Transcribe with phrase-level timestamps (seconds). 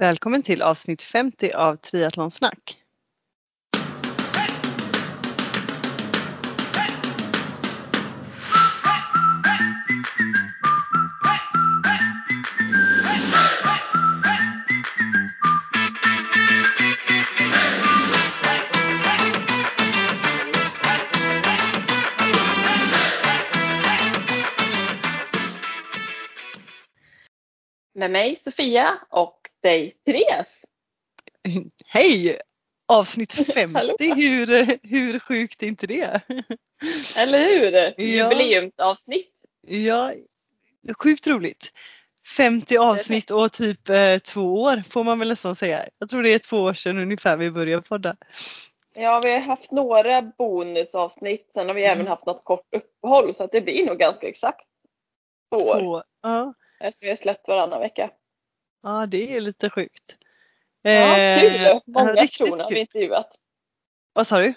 [0.00, 2.78] Välkommen till avsnitt 50 av Triathlonsnack.
[27.94, 30.62] Med mig Sofia och dig Therese.
[31.86, 32.38] Hej!
[32.88, 33.96] Avsnitt 50, Hallå.
[33.98, 36.20] hur, hur sjukt är inte det?
[37.18, 37.72] Eller hur?
[37.72, 37.92] Ja.
[37.98, 39.32] Jubileumsavsnitt.
[39.66, 40.12] Ja,
[40.98, 41.72] sjukt roligt.
[42.36, 45.88] 50 avsnitt och typ eh, två år får man väl nästan säga.
[45.98, 48.16] Jag tror det är två år sedan ungefär vi började podda.
[48.94, 51.50] Ja, vi har haft några bonusavsnitt.
[51.52, 52.06] Sen har vi även Mm.
[52.06, 54.66] haft haft något kort uppehåll så att det blir nog ganska exakt
[55.54, 55.80] två år.
[55.80, 56.02] Två.
[56.22, 58.10] Ja, Eftersom vi har släppt varannan vecka.
[58.82, 60.16] Ja, det är lite sjukt.
[60.82, 61.80] Ja, Eh, kul!
[61.86, 63.36] Många riktigt personer har vi intervjuat.
[64.12, 64.54] Vad sa du?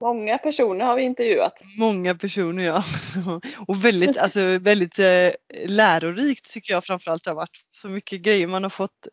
[0.00, 1.60] Många personer har vi intervjuat.
[1.78, 2.82] Många personer ja.
[3.68, 5.30] Och väldigt, alltså, väldigt eh,
[5.66, 7.60] lärorikt tycker jag framförallt det har varit.
[7.72, 9.06] Så mycket grejer man har fått.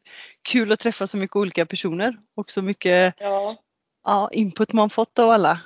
[0.50, 3.56] Kul att träffa så mycket olika personer och så mycket Ja,
[4.03, 5.59] ja, input man fått av alla.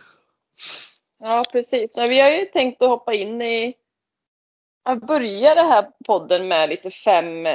[1.20, 1.96] ja precis.
[1.96, 3.74] Men vi har ju tänkt att hoppa in i
[4.84, 7.48] att börja den här podden med lite fem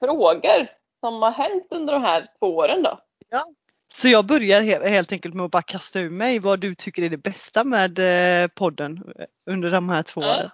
[0.00, 0.66] frågor
[1.00, 3.00] som har hänt under de här två åren då.
[3.94, 7.02] Så jag börjar he- helt enkelt med att bara kasta ur mig vad du tycker
[7.02, 7.98] är det bästa med
[8.42, 9.12] eh, podden
[9.50, 10.34] under de här två Ja.
[10.36, 10.50] åren.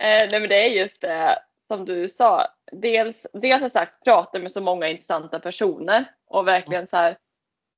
[0.00, 2.46] Eh, nej men det är just det som du sa.
[2.72, 7.16] Dels, dels har sagt prata med så många intressanta personer och verkligen så här,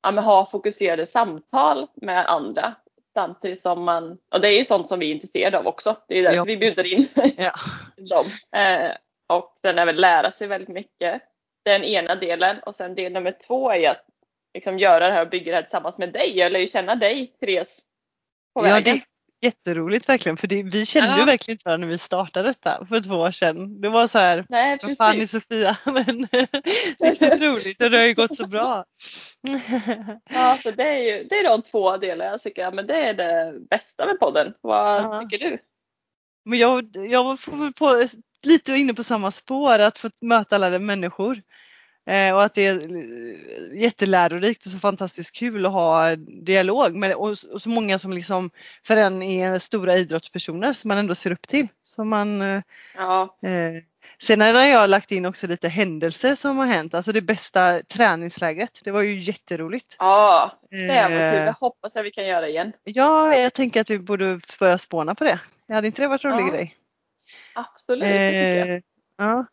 [0.02, 2.74] ja, men ha fokuserade samtal med andra.
[3.14, 5.96] Samtidigt som man, och det är ju sånt som vi är intresserade av också.
[6.08, 7.52] Det är därför Ja, vi bjuder in Ja.
[8.10, 8.26] dem.
[8.60, 8.90] Eh,
[9.28, 11.22] och sen även lära sig väldigt mycket.
[11.64, 14.04] Den ena delen och sen del nummer två är att
[14.54, 16.38] liksom göra det här och bygga det här tillsammans med dig.
[16.38, 17.78] Jag lär ju känna dig Therese
[18.54, 18.84] på ja, vägen.
[18.84, 19.02] det är
[19.40, 21.18] jätteroligt verkligen för det, vi kände Ja.
[21.18, 23.80] ju verkligen inte varandra när vi startade detta för två år sedan.
[23.80, 25.26] Det var så här, Nej vad fan är.
[25.26, 25.76] Sofia?
[25.84, 26.26] Men
[27.10, 28.84] riktigt roligt och det har ju gått så bra.
[30.30, 32.94] Ja, så det är ju det är de två delar jag tycker ja, men det
[32.94, 34.54] är det bästa med podden.
[34.60, 35.20] Vad Ja.
[35.30, 35.58] tycker du?
[36.44, 38.06] Men jag, jag får på,
[38.46, 41.42] lite inne på samma spår, att få möta alla de människor.
[42.06, 47.14] Eh, och att det är eh, jättelärorikt och så fantastiskt kul att ha dialog med
[47.14, 48.50] och, och så många som liksom
[48.86, 51.68] för en är stora idrottspersoner som man ändå ser upp till.
[51.82, 52.62] Som man, eh,
[52.96, 53.82] Ja, eh,
[54.22, 58.80] sen har jag lagt in också lite händelser som har hänt, alltså det bästa träningslägret.
[58.84, 59.96] Det var ju jätteroligt.
[59.98, 61.16] ja det var kul.
[61.18, 62.72] Eh, Jag hoppas att vi kan göra igen.
[62.84, 65.40] Ja, jag tänker att vi borde börja spåna på det.
[65.72, 66.74] Hade inte det varit en rolig Ja, grej?
[67.54, 68.04] Absolut.
[68.04, 68.80] Eh,
[69.16, 69.46] ja.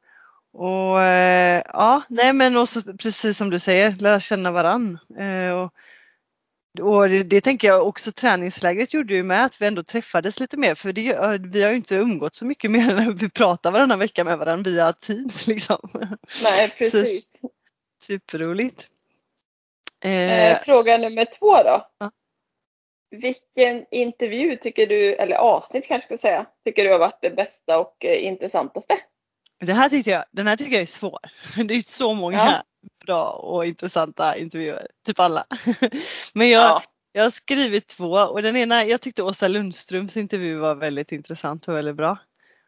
[0.54, 5.00] Och eh, ja, nej men också precis som du säger, lära känna varann.
[5.18, 5.74] Eh, och,
[6.82, 10.58] och det, det tänker jag också träningslägret gjorde ju med att vi ändå träffades lite
[10.58, 13.72] mer för det, vi har ju inte umgått så mycket mer än när vi pratar
[13.72, 15.90] varannan vecka med varandra via Teams liksom.
[16.44, 17.36] Nej, precis.
[18.02, 18.90] Superroligt.
[20.04, 21.88] Eh, Eh, fråga nummer två då.
[21.98, 22.12] Ja.
[23.12, 27.30] Vilken intervju tycker du, eller avsnitt kanske jag ska säga, tycker du har varit det
[27.30, 28.98] bästa och eh, intressantaste?
[29.60, 31.20] det här tyckte jag, den här tycker jag är svår.
[31.66, 32.64] Det är så många Ja.
[33.06, 35.46] bra och intressanta intervjuer, typ alla.
[36.34, 40.56] Men jag, Ja, Jag har skrivit två och den ena, jag tyckte Åsa Lundströms intervju
[40.58, 42.18] var väldigt intressant och väldigt bra.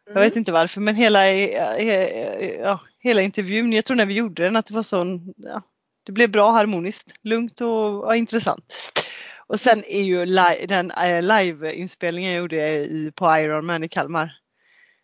[0.06, 0.38] Jag vet Mm.
[0.40, 4.66] inte varför men hela, eh, ja, hela intervjun, jag tror när vi gjorde den att
[4.66, 5.62] det var sån, ja,
[6.06, 8.74] det blev bra harmoniskt, lugnt och ja, intressant.
[9.48, 14.32] Och sen är ju li- den eh, liveinspelningen jag gjorde i, på Ironman i Kalmar.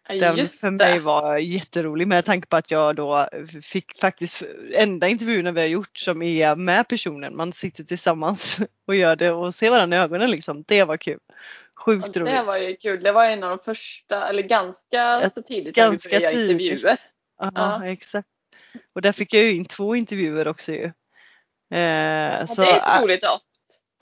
[0.08, 3.28] Den just för mig var jätterolig med tanke på att jag då
[3.64, 4.44] fick faktiskt
[4.74, 7.36] enda intervjuerna vi har gjort som är med personen.
[7.36, 10.64] Man sitter tillsammans och gör det och ser varandra i ögonen liksom.
[10.68, 11.20] Det var kul.
[11.86, 12.34] Sjukt Ja, roligt.
[12.36, 13.04] det var ju kul.
[13.04, 16.34] Det var en av de första, eller ganska så tidigt ganska tidigt.
[16.50, 16.98] intervjuer.
[17.40, 17.86] Ja, Ja.
[17.88, 18.28] exakt.
[18.96, 20.84] Och där fick jag ju in två intervjuer också ju.
[21.74, 23.50] Eh, Ja, så, det är ett roligt avsnitt.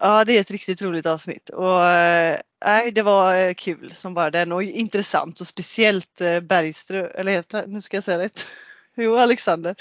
[0.04, 4.14] Ja, det är ett riktigt roligt avsnitt och eh, nej, det var eh, kul som
[4.14, 8.48] bara den och intressant och speciellt eh, Bergström, eller heter nu ska jag säga rätt.
[8.96, 9.76] Jo, Alexander.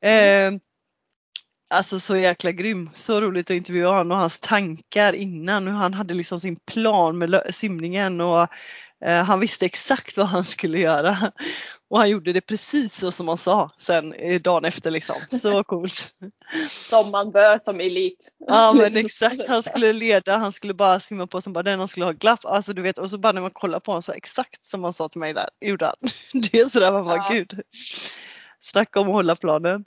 [0.00, 0.08] Det.
[0.08, 0.52] Eh,
[1.70, 2.90] alltså så jäkla grym.
[2.94, 5.66] Så roligt att intervjua honom och hans tankar innan.
[5.66, 8.48] Hur han hade liksom sin plan med simningen och
[9.06, 11.32] han visste exakt vad han skulle göra.
[11.90, 15.16] Och han gjorde det precis så som han sa sen eh, dagen efter liksom.
[15.30, 16.14] Så coolt.
[16.68, 18.28] Som man bör som elit.
[18.46, 21.88] Ja men exakt, han skulle leda, han skulle bara simma på som bara den, han
[21.88, 22.44] skulle ha glapp.
[22.44, 24.92] Alltså du vet och så bara när man kollar på honom så exakt som han
[24.92, 25.94] sa till mig där, gjorde han.
[26.50, 27.28] Det är sådär man bara Ja.
[27.30, 27.62] gud.
[28.60, 29.84] Snacka om att hålla planen.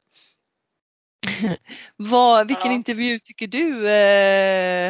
[1.96, 2.75] Vad, vilken Ja.
[2.75, 4.88] intervju tycker du eh,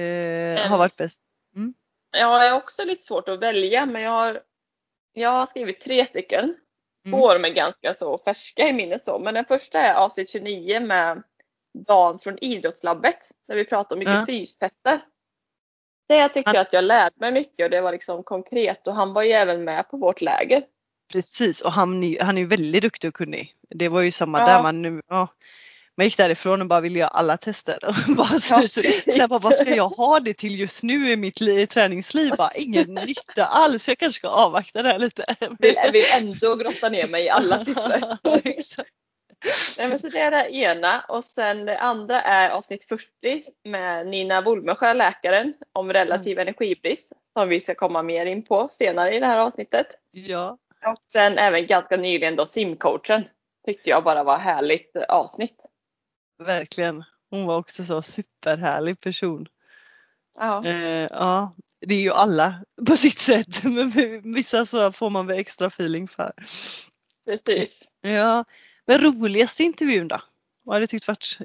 [0.00, 1.20] eh, har varit bäst?
[2.12, 4.42] Jag har också lite svårt att välja men jag har,
[5.12, 6.44] jag har skrivit tre stycken.
[7.06, 7.18] Mm.
[7.18, 9.18] Två av dem är ganska så färska i minnet så.
[9.18, 11.22] Men den första är avsnitt 29 med
[11.88, 13.18] Dan från Idrottslabbet.
[13.48, 14.26] Där vi pratar om mycket Ja.
[14.26, 15.00] fystester.
[16.08, 18.94] Det jag tycker Han- att jag lärde mig mycket och det var liksom konkret och
[18.94, 20.64] han var ju även med på vårt läger.
[21.12, 23.54] Precis och han, han är ju väldigt duktig och kunnig.
[23.70, 24.46] Det var ju samma Ja.
[24.46, 24.62] där.
[24.62, 25.28] Man, nu, ja,
[25.96, 27.78] man gick därifrån och bara ville göra alla tester.
[27.84, 31.16] Och bara, så, så, så, bara, vad ska jag ha det till just nu i
[31.16, 32.32] mitt li, träningsliv?
[32.38, 33.88] Bara, ingen nytta alls.
[33.88, 35.24] Jag kanske ska avvakta det här lite.
[35.58, 38.18] Vill, vill ändå grotta ner mig i alla siffror.
[39.78, 43.06] Nej, men så det är det ena och sen det andra är avsnitt 40
[43.64, 49.16] med Nina Wolmesjö, läkaren, om relativ energibrist som vi ska komma mer in på senare
[49.16, 49.86] i det här avsnittet.
[50.10, 50.58] ja.
[50.86, 53.24] Och sen även ganska nyligen då simcoachen.
[53.66, 55.56] Tyckte jag bara var härligt avsnitt.
[56.44, 57.04] Verkligen.
[57.30, 59.46] Hon var också så superhärlig person.
[60.38, 61.54] Ja, Eh, ja,
[61.86, 62.54] det är ju alla
[62.86, 63.64] på sitt sätt.
[63.64, 63.90] Men
[64.34, 66.32] vissa så får man väl extra feeling för.
[67.26, 67.82] precis.
[68.00, 68.44] Ja,
[68.86, 70.20] men roligaste intervjun då?
[70.64, 71.38] Vad har du tyckt varit?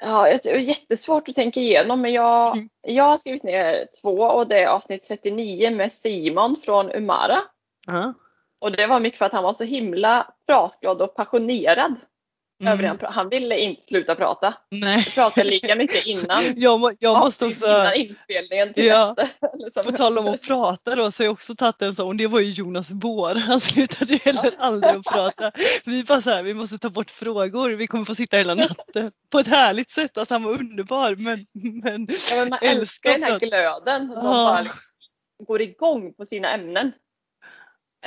[0.00, 2.68] Ja, det är jättesvårt att tänka igenom men jag, Mm.
[2.82, 7.42] jag har skrivit ner två och det är avsnitt 39 med Simon från Umara.
[7.86, 8.14] Ja.
[8.58, 11.94] Och det var mycket för att han var så himla pratglad och passionerad.
[12.60, 13.06] Över det han, Mm.
[13.06, 14.54] pra- han ville inte sluta prata.
[14.70, 15.02] Nej.
[15.06, 16.42] Vi pratade lika mycket innan.
[16.56, 19.14] Jag, jag måste också, Innan inspelningen till Ja.
[19.16, 19.46] nästa.
[19.56, 22.16] Eller som- på tal om att prata då, så har jag också tagit en sån,
[22.16, 23.34] det var ju Jonas Bår.
[23.34, 25.52] Han slutade ju heller aldrig att prata.
[25.84, 29.10] Vi bara så här, vi måste ta bort frågor, vi kommer få sitta hela natten.
[29.32, 31.46] På ett härligt sätt, alltså han var underbar men,
[31.82, 34.12] men Ja, men man älskar den här glöden.
[34.14, 34.22] Ja.
[34.22, 34.80] bara liksom
[35.46, 36.92] går igång på sina ämnen.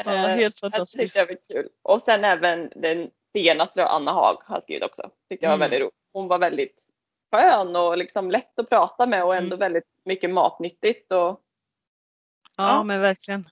[0.05, 1.15] Ja, Eh, helt Det fantastiskt.
[1.15, 1.67] jag var kul.
[1.83, 5.09] Och sen även den senaste då, Anna Haag har skrivit också.
[5.29, 5.59] Tyckte jag var Mm.
[5.69, 5.93] väldigt roligt.
[6.13, 6.77] Hon var väldigt
[7.31, 9.59] skön och liksom lätt att prata med och ändå Mm.
[9.59, 11.11] väldigt mycket matnyttigt.
[11.11, 11.41] Och,
[12.59, 12.83] Ja, Ja.
[12.83, 13.49] men verkligen.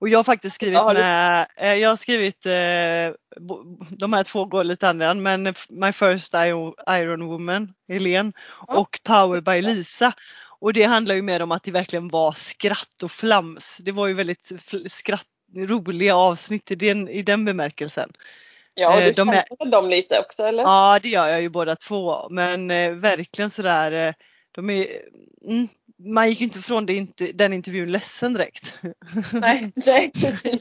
[0.00, 3.36] Och jag har faktiskt skrivit Ja, har du- med, eh, jag har skrivit, eh,
[3.98, 6.34] de här två går lite andra men My First
[6.88, 8.32] Iron Woman, Helene
[8.68, 8.78] Ja.
[8.78, 10.12] och Power by Lisa.
[10.58, 13.76] Och det handlar ju mer om att det verkligen var skratt och flams.
[13.80, 14.52] Det var ju väldigt
[14.92, 18.12] skratt, roliga avsnitt i den, i den bemärkelsen.
[18.74, 20.62] Ja, och Eh, du de är- känner väl dem lite också eller?
[20.62, 24.14] Ja det gör jag ju båda två men eh, verkligen sådär, eh,
[24.52, 24.86] de är,
[25.46, 25.68] mm,
[25.98, 28.74] man gick ju inte från det, inte, den intervjun ledsen direkt.
[29.32, 30.60] Nej, nej precis.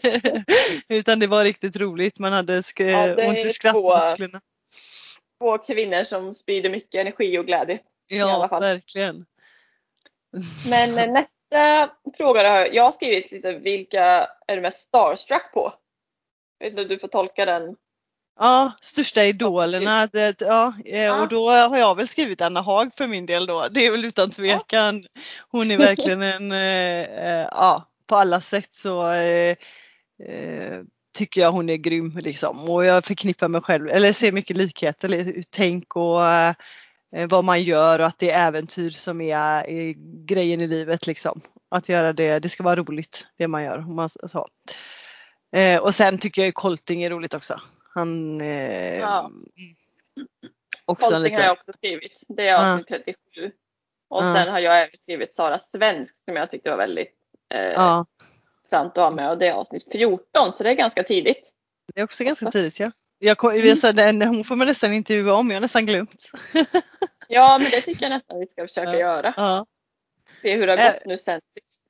[0.89, 2.19] Utan det var riktigt roligt.
[2.19, 2.83] Man hade sk-
[3.17, 4.41] Ja, ont i är skrattmusklerna.
[5.39, 7.79] Två kvinnor som sprider mycket energi och glädje.
[8.07, 8.61] Ja, alla fall.
[8.61, 9.25] verkligen.
[10.69, 15.73] Men eh, nästa fråga har jag, skrivit lite vilka är du mest starstruck på?
[16.57, 17.75] Jag vet inte om du får tolka den.
[18.39, 20.07] Ja, största idolerna.
[20.07, 23.67] Det, ja, eh, och då har jag väl skrivit Anna Haag för min del då.
[23.67, 25.05] Det är väl utan tvekan.
[25.49, 29.03] Hon är verkligen en, eh, eh, ja, på alla sätt så
[31.17, 32.69] tycker jag hon är grym liksom.
[32.69, 36.19] Och jag förknippar mig själv, eller ser mycket likheter, tänk och
[37.29, 39.93] vad man gör och att det är äventyr som är, är
[40.25, 41.41] grejen i livet liksom.
[41.71, 43.79] Att göra det, det ska vara roligt det man gör.
[43.79, 44.47] Man, så.
[45.81, 47.61] Och sen tycker jag ju Colting är roligt också.
[47.93, 49.31] Han eh, Ja.
[50.85, 52.23] också Colting har lite, jag också skrivit.
[52.27, 52.71] Det är Ja.
[52.73, 53.51] avsnitt 37.
[54.09, 54.33] Och Ja.
[54.35, 57.13] sen har jag även skrivit Sara Svensk som jag tyckte var väldigt
[57.53, 58.05] eh, ja,
[58.57, 61.49] intressant att ha med och det är avsnitt 14 så det är ganska tidigt.
[61.93, 62.91] det är också ganska tidigt ja.
[63.19, 63.67] Jag, Mm.
[63.67, 66.29] jag sa, den, hon får man nästan intervjua om, jag har nästan glömt.
[67.27, 68.97] Ja men det tycker jag nästan vi ska försöka Ja.
[68.99, 69.33] göra.
[69.37, 69.65] Ja.
[70.41, 70.93] Se hur det har Äh.
[70.93, 71.81] gått nu sen sist.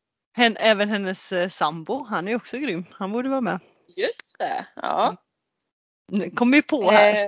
[0.60, 2.86] Även hennes eh, sambo, han är också grym.
[2.92, 3.60] Han borde vara med.
[3.96, 5.16] Just det, ja.
[6.12, 7.24] Nu Kommer ju på här.
[7.24, 7.28] Eh,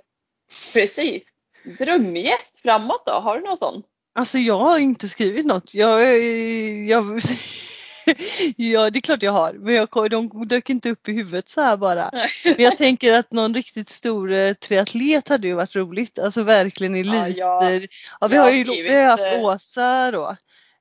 [0.73, 1.23] precis.
[1.79, 3.83] Drömgäst framåt då, har du någon sån?
[4.15, 5.73] Alltså jag har inte skrivit något.
[5.73, 6.19] Jag,
[6.87, 7.03] jag,
[8.55, 11.61] ja det är klart jag har men jag, de dök inte upp i huvudet så
[11.61, 12.09] här bara.
[12.43, 16.19] Men jag tänker att någon riktigt stor eh, triatlet hade ju varit roligt.
[16.19, 17.33] Alltså verkligen eliter.
[17.37, 17.71] Ja, Ja,
[18.21, 20.35] jag- vi jag har ju vi har haft eh, Åsa då.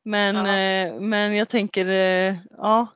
[0.05, 0.59] Men, Ja.
[0.59, 2.87] eh, men jag tänker, eh, ja,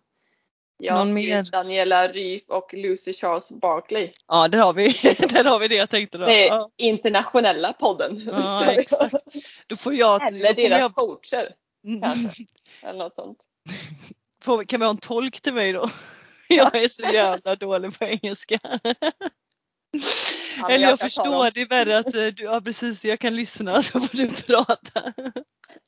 [0.80, 1.42] Jag Någon mer?
[1.42, 4.10] Daniela Ryf och Lucy Charles Barkley.
[4.28, 4.86] ja där har vi,
[5.30, 6.26] där har vi det jag tänkte då.
[6.26, 8.22] Det är Ja, internationella podden.
[8.26, 9.14] Ja, exakt.
[9.66, 11.54] då får jag, Eller deras jag coacher
[11.84, 12.00] Mm.
[12.02, 12.44] kanske.
[12.82, 13.38] Eller något sånt.
[14.42, 15.90] Får, kan vi ha en tolk till mig då?
[16.48, 18.58] Jag är så jävla dålig på engelska.
[20.70, 24.00] Eller jag förstår, det är värre att eh, du, ja precis, jag kan lyssna så
[24.00, 25.12] får du prata.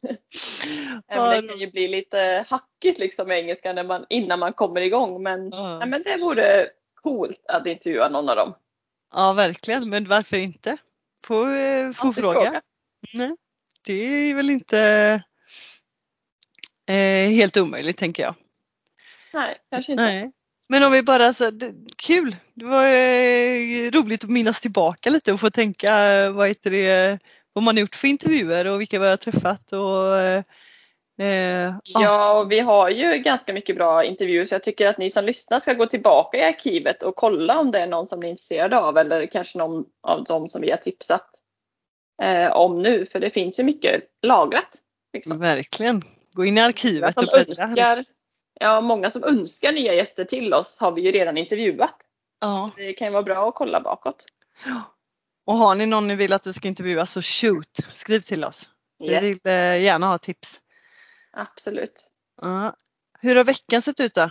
[1.09, 5.23] Det kan ju bli lite hackigt liksom med engelska när man, innan man kommer igång.
[5.23, 5.79] Men, Ja.
[5.81, 8.55] ja, men det vore coolt att intervjua någon av dem.
[9.13, 10.77] Ja verkligen, men varför inte?
[11.25, 12.63] Får, eh, får Alltid fråga.
[13.13, 13.37] Nej,
[13.87, 14.81] det är väl inte
[16.87, 18.35] eh, helt omöjligt tänker jag.
[19.33, 20.05] Nej, kanske inte.
[20.05, 20.33] Nej.
[20.69, 22.37] Men om vi bara så, det, kul!
[22.55, 25.91] Det var eh, roligt att minnas tillbaka lite och få tänka
[26.31, 27.19] vad heter det,
[27.53, 30.43] vad man har gjort för intervjuer och vilka vi har träffat och eh,
[31.21, 32.33] eh, ja.
[32.33, 35.61] Och vi har ju ganska mycket bra intervjuer så jag tycker att ni som lyssnar
[35.61, 38.79] ska gå tillbaka i arkivet och kolla om det är någon som ni är intresserade
[38.79, 41.31] av eller kanske någon av dem som vi har tipsat
[42.23, 43.07] eh, om nu.
[43.07, 44.77] För det finns ju mycket lagrat.
[45.13, 45.39] Liksom.
[45.39, 46.03] Verkligen.
[46.33, 47.65] Gå in i arkivet och bläddra.
[47.65, 48.05] önskar,
[48.61, 51.97] ja, många som önskar nya gäster till oss har vi ju redan intervjuat.
[52.41, 52.71] Ja.
[52.77, 54.27] Det kan ju vara bra att kolla bakåt.
[55.45, 58.69] Och har ni någon ni vill att vi ska intervjua så shoot, skriv till oss.
[58.99, 60.61] Vi Yes, vill eh, gärna ha tips.
[61.33, 62.11] absolut.
[62.41, 62.77] Ja.
[63.21, 64.31] Hur har veckan sett ut då?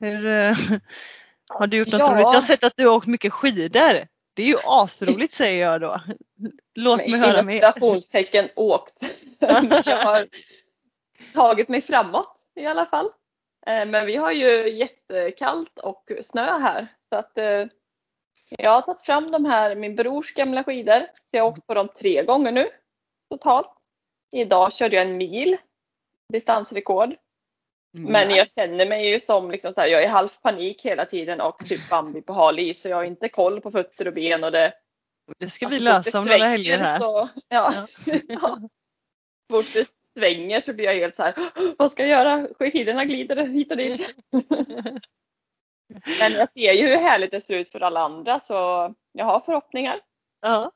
[0.00, 0.56] Hur, eh,
[1.48, 2.06] har du gjort något Ja.
[2.12, 2.20] roligt?
[2.20, 4.06] Jag har sett att du har åkt mycket skidor.
[4.34, 6.00] Det är ju asroligt säger jag då.
[6.76, 7.54] Låt mig höra mer.
[7.60, 8.94] citationstecken åkt.
[9.38, 10.26] Jag har
[11.34, 13.06] tagit mig framåt i alla fall.
[13.66, 16.88] Eh, Men vi har ju jättekallt och snö här.
[17.08, 17.38] Så att
[18.48, 21.00] jag har tagit fram de här, min brors gamla skidor.
[21.00, 22.68] Så jag har åkt på dem tre gånger nu
[23.30, 23.72] totalt.
[24.32, 25.56] Idag körde jag en mil
[26.32, 27.14] distansrekord.
[27.98, 31.40] Men jag känner mig ju som liksom så här, jag är halv panik hela tiden
[31.40, 32.82] och typ Bambi på hal is.
[32.82, 34.74] Så jag har inte koll på fötter och ben och det
[35.38, 36.98] Det ska vi Alltså, lösa om några helger här.
[36.98, 37.86] Så, ja.
[38.28, 38.58] ja.
[39.52, 39.88] Fort det
[40.18, 41.34] svänger så blir jag helt så här,
[41.78, 42.48] vad ska jag göra?
[42.58, 44.14] Skidorna glider hit och dit.
[46.20, 48.54] Men jag ser ju hur härligt det ser ut för alla andra så
[49.12, 50.00] jag har förhoppningar.
[50.42, 50.70] Ja.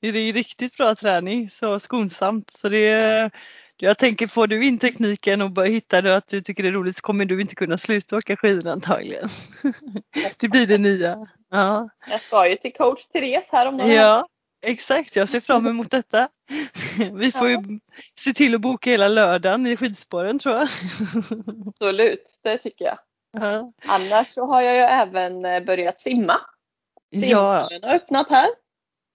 [0.00, 2.50] Det är riktigt bra träning, så skonsamt.
[2.50, 3.30] Så det,
[3.76, 6.72] jag tänker, får du in tekniken och börjar hitta det att du tycker det är
[6.72, 9.28] roligt så kommer du inte kunna sluta åka skidor antagligen.
[10.38, 11.26] Det blir det nya.
[11.50, 14.28] Ja, Jag ska ju till coach Therese här om några ja
[14.66, 15.16] exakt.
[15.16, 16.28] Jag ser fram emot detta.
[17.12, 17.58] Vi får ju
[18.20, 20.68] se till att boka hela lördagen i skidspåren tror jag.
[21.66, 22.98] Absolut, det tycker jag.
[23.30, 26.40] Ja, Annars så har jag ju även eh, börjat simma.
[27.10, 28.48] ja Simhallen har öppnat här.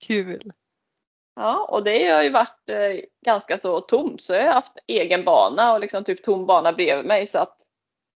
[0.07, 0.51] kul.
[1.35, 5.23] Ja, och det har ju varit eh, ganska så tomt så jag har haft egen
[5.25, 7.57] bana och liksom typ tom bana bredvid mig så att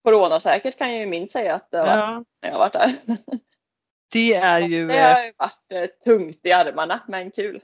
[0.05, 2.73] coronasäkert kan jag ju minst säga att det har varit Ja, när jag har varit
[2.73, 2.97] där.
[4.13, 7.63] det är ju, Det har ju varit eh, tungt i armarna men kul.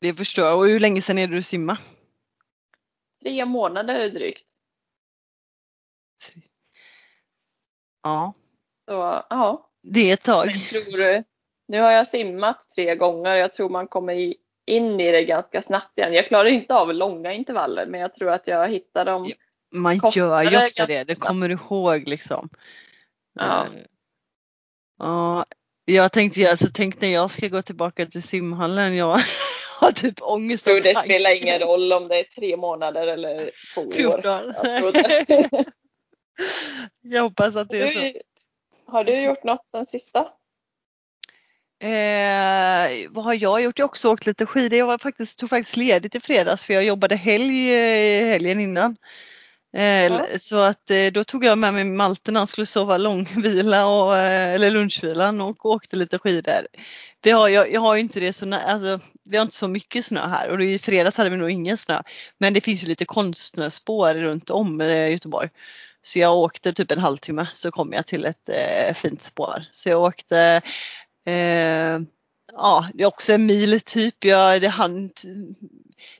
[0.00, 0.58] det förstår jag.
[0.58, 1.78] Och hur länge sedan är det du simma?
[3.22, 4.46] Tre månader drygt.
[8.04, 8.34] Ja,
[8.86, 10.50] Så ja, det är ett tag.
[10.72, 11.24] jag tror,
[11.68, 13.34] nu har jag simmat tre gånger.
[13.34, 14.34] Jag tror man kommer
[14.66, 16.14] in i det ganska snabbt igen.
[16.14, 19.32] Jag klarar inte av långa intervaller men jag tror att jag hittar dem.
[19.72, 22.48] Man gör ju ofta det, det kommer du ihåg liksom.
[23.34, 23.66] Ja.
[23.66, 23.72] Eh,
[24.98, 25.44] Ja,
[25.84, 29.20] jag tänkte, alltså, tänk när jag ska gå tillbaka till simhallen, jag
[29.80, 33.80] har typ ångest tror det spelar ingen roll om det är tre månader eller två
[33.80, 34.20] år.
[36.36, 36.90] 14.
[37.00, 38.18] Jag hoppas att det är så.
[38.86, 40.28] Har du gjort något sen sista?
[41.80, 43.78] Eh, vad har jag gjort?
[43.78, 44.78] Jag har också åkt lite skidor.
[44.78, 48.96] Jag var faktiskt, tog faktiskt ledigt i fredags för jag jobbade helg eh, helgen innan.
[49.76, 50.38] Eh, Ja.
[50.38, 54.16] Så att eh, då tog jag med mig Malte när han skulle sova långvila och,
[54.16, 56.66] eh, eller lunchvilan och åkte lite skidor.
[57.22, 60.04] Vi har, jag, jag har ju inte det så, alltså, vi har inte så mycket
[60.06, 62.02] snö här och i fredags hade vi nog ingen snö.
[62.38, 65.48] Men det finns ju lite konstsnöspår runt om Göteborg.
[66.04, 69.64] Så jag åkte typ en halvtimme så kom jag till ett eh, fint spår.
[69.70, 70.62] Så jag åkte
[71.26, 72.00] eh,
[72.52, 74.24] Ja, det är också en mil typ.
[74.24, 75.10] Jag, det, hann,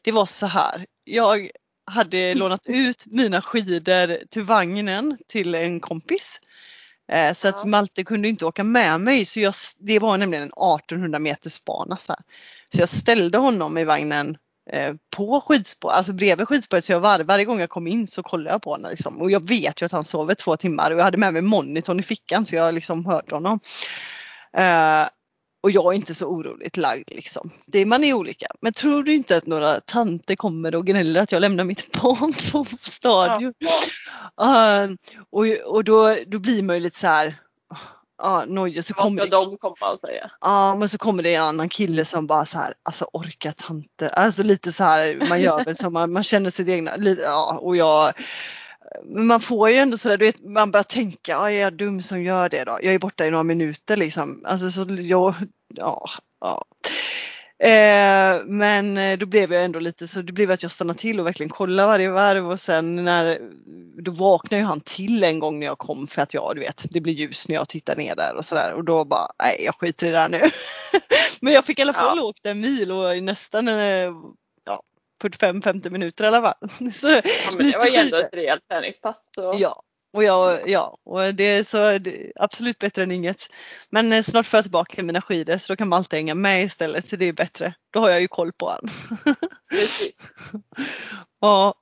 [0.02, 0.86] det var så här.
[1.04, 1.50] Jag
[1.86, 6.40] hade lånat ut mina skidor till vagnen till en kompis.
[7.12, 7.64] Eh, så att.
[7.64, 9.24] Malte kunde inte åka med mig.
[9.24, 11.96] Så jag, det var nämligen en 1800 meters bana.
[11.96, 12.14] Så,
[12.74, 14.38] så jag ställde honom i vagnen
[15.16, 16.84] på skidspår, alltså bredvid skidspåret.
[16.84, 18.90] Så jag var, varje gång jag kom in så kollade jag på honom.
[18.90, 19.20] Liksom.
[19.20, 22.00] Och jag vet ju att han sover två timmar och jag hade med mig monitorn
[22.00, 23.60] i fickan så jag liksom hörde honom.
[24.56, 25.08] Eh,
[25.62, 27.50] och jag är inte så oroligt lagd liksom.
[27.66, 28.46] Det, man är olika.
[28.60, 32.32] Men tror du inte att några tanter kommer och gnäller att jag lämnar mitt barn
[32.52, 33.54] på stadion?
[34.40, 34.90] Eh,
[35.30, 37.34] och och då, då blir man ju lite så här,
[38.24, 38.84] ja nojig.
[38.84, 40.30] Så Vad kommer ska det, de komma och säga?
[40.40, 44.08] ja, men så kommer det en annan kille som bara så här, alltså orka tanter.
[44.08, 47.58] Alltså lite så här, man gör väl som man, man känner sitt egna, lite, ja
[47.62, 48.12] och jag
[49.02, 52.02] men man får ju ändå sådär, du vet, man börjar tänka, ja, är jag dum
[52.02, 52.78] som gör det då?
[52.82, 54.42] Jag är borta i några minuter liksom.
[54.44, 55.34] Alltså så jag,
[55.68, 56.64] ja, ja.
[57.58, 61.20] Eh, men eh, då blev jag ändå lite så det blev att jag stannade till
[61.20, 63.40] och verkligen kollade varje varv och sen när
[64.02, 66.84] då vaknade ju han till en gång när jag kom för att jag du vet
[66.90, 69.74] det blir ljus när jag tittar ner där och sådär och då bara nej jag
[69.74, 70.40] skiter i det där nu.
[71.40, 72.24] Men jag fick i alla fall Ja.
[72.24, 74.12] åkt en mil och nästan eh,
[74.64, 74.82] ja,
[75.22, 76.68] 45-50 minuter i alla fall.
[76.92, 77.20] Så, Ja,
[77.58, 79.16] det var ju ändå ett rejält träningspass.
[79.34, 79.54] Så.
[79.58, 79.82] Ja,
[80.14, 83.46] och jag, ja, och det är så det är absolut bättre än inget.
[83.90, 87.08] Men eh, snart får jag tillbaka mina skidor så då kan Malte hänga med istället.
[87.08, 87.74] Så det är bättre.
[87.92, 88.78] Då har jag ju koll på.
[89.70, 90.14] Precis.
[91.40, 91.74] ja.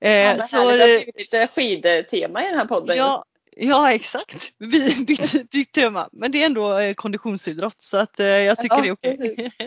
[0.00, 0.78] Eh, Ja, så, härligt.
[0.78, 2.96] Det har eh, blivit lite skidtema i den här podden.
[2.96, 3.24] ja,
[3.56, 4.52] ja exakt.
[4.58, 6.08] Vi bytt, bytt tema.
[6.12, 9.52] Men det är ändå eh, konditionsidrott så att eh, jag tycker Ja, det är okej.
[9.58, 9.66] eh,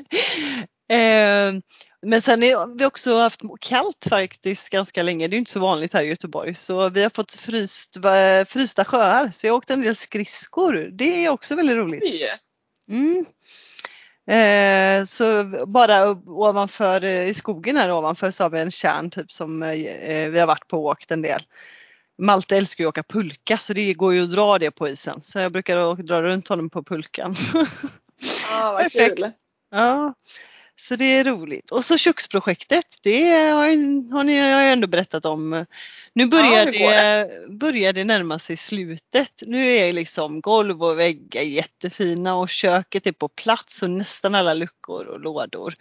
[2.02, 5.28] men sen har vi också haft kallt faktiskt ganska länge.
[5.28, 6.54] Det är inte så vanligt här i Göteborg.
[6.54, 7.98] Så vi har fått fryst,
[8.48, 9.30] frysta sjöar.
[9.32, 10.90] Så jag har åkt en del skridskor.
[10.92, 12.04] Det är också väldigt roligt.
[12.90, 13.26] Mm.
[14.28, 19.64] Eh, så bara ovanför i skogen här ovanför så har vi en kärn typ som
[19.64, 21.42] eh, vi har varit på och åkt en del.
[22.18, 25.22] Malte älskar ju att åka pulka så det går ju att dra det på isen.
[25.22, 27.36] Så jag brukar dra runt honom på pulkan.
[28.52, 29.16] Ja, vad Perfekt.
[29.16, 29.32] kul.
[29.72, 30.14] ja,
[30.92, 31.72] så det är roligt.
[31.72, 35.66] Och så köksprojektet, det har, har ni har jag ändå berättat om.
[36.14, 39.32] Nu börjar, hur går det, börjar det närma sig slutet.
[39.42, 44.54] Nu är liksom golv och väggar jättefina och köket är på plats och nästan alla
[44.54, 45.74] luckor och lådor.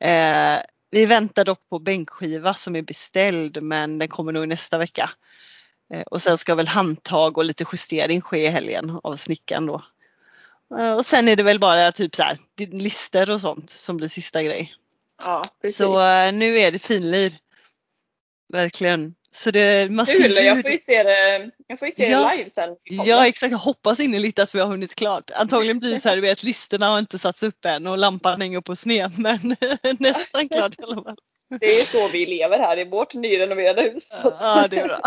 [0.00, 0.58] Eh,
[0.90, 5.10] vi väntar dock på bänkskiva som är beställd men den kommer nog nästa vecka.
[5.94, 9.82] Eh, och sen ska väl handtag och lite justering ske i helgen av snickaren då.
[10.78, 14.08] Eh, och sen är det väl bara typ så här lister och sånt som blir
[14.08, 14.74] sista grej.
[15.22, 15.76] Ja, precis.
[15.76, 17.32] Så eh, nu är det finlir.
[18.52, 19.14] Verkligen.
[19.32, 22.30] Så det, man Kul, jag får ju se det, jag får se Ja.
[22.30, 22.76] det live sen.
[22.84, 25.30] Ja exakt, jag hoppas innerligt att vi har hunnit klart.
[25.34, 28.40] Antagligen blir det så här, du vet listerna har inte satts upp än och lampan
[28.40, 29.56] hänger på sned men
[29.98, 31.16] nästan klart i alla fall.
[31.60, 34.08] Det är så vi lever här i vårt nyrenoverade hus.
[34.22, 35.00] Ja det är bra.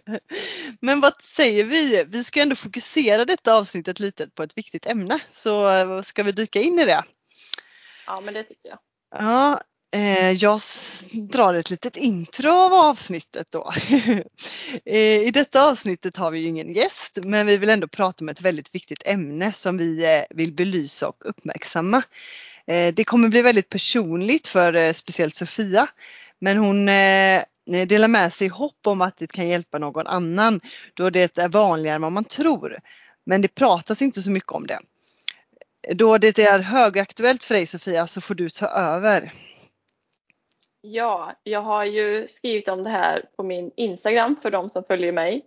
[0.80, 2.04] Men vad säger vi?
[2.08, 6.32] Vi ska ändå fokusera detta avsnittet lite på ett viktigt ämne så eh, ska vi
[6.32, 7.04] dyka in i det?
[8.06, 8.78] Ja, men det tycker jag.
[9.10, 9.60] Ja,
[9.94, 10.60] eh, jag
[11.32, 13.72] drar ett litet intro av avsnittet då.
[14.84, 18.28] Eh, I detta avsnittet har vi ju ingen gäst men vi vill ändå prata om
[18.28, 22.02] ett väldigt viktigt ämne som vi vill belysa och uppmärksamma.
[22.66, 25.88] Eh, det kommer bli väldigt personligt för eh, speciellt Sofia
[26.38, 27.42] men hon eh,
[27.86, 30.60] delar med sig hopp om att det kan hjälpa någon annan
[30.94, 32.78] då det är vanligare än vad man tror.
[33.26, 34.78] Men det pratas inte så mycket om det.
[35.94, 39.32] Då det är högaktuellt för dig Sofia så får du ta över.
[40.80, 45.12] Ja, jag har ju skrivit om det här på min Instagram för de som följer
[45.12, 45.44] mig.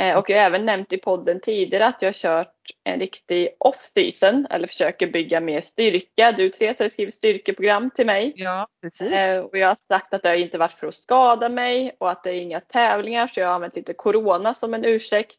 [0.00, 2.54] Eh, och jag har även nämnt i podden tidigare att jag har kört
[2.84, 6.32] en riktig off-season eller försöker bygga mer styrka.
[6.32, 8.32] Du Therese har skrivit styrkeprogram till mig.
[8.36, 9.12] Ja, precis.
[9.12, 12.10] Eh, och jag har sagt att det har inte varit för att skada mig och
[12.10, 15.36] att det är inga tävlingar så jag har använt lite Corona som en ursäkt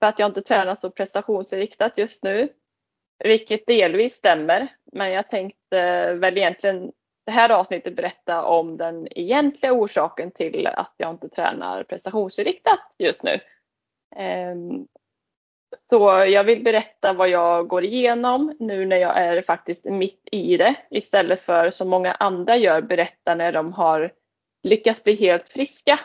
[0.00, 2.48] för att jag inte tränar så prestationsinriktat just nu.
[3.24, 4.68] Vilket delvis stämmer.
[4.92, 6.92] Men jag tänkte väl egentligen
[7.26, 13.22] det här avsnittet berätta om den egentliga orsaken till att jag inte tränar prestationsinriktat just
[13.22, 13.40] nu.
[14.16, 14.86] Ehm,
[15.90, 20.56] Så jag vill berätta vad jag går igenom nu när jag är faktiskt mitt i
[20.56, 24.12] det istället för som många andra gör berätta när de har
[24.62, 26.00] lyckats bli helt friska.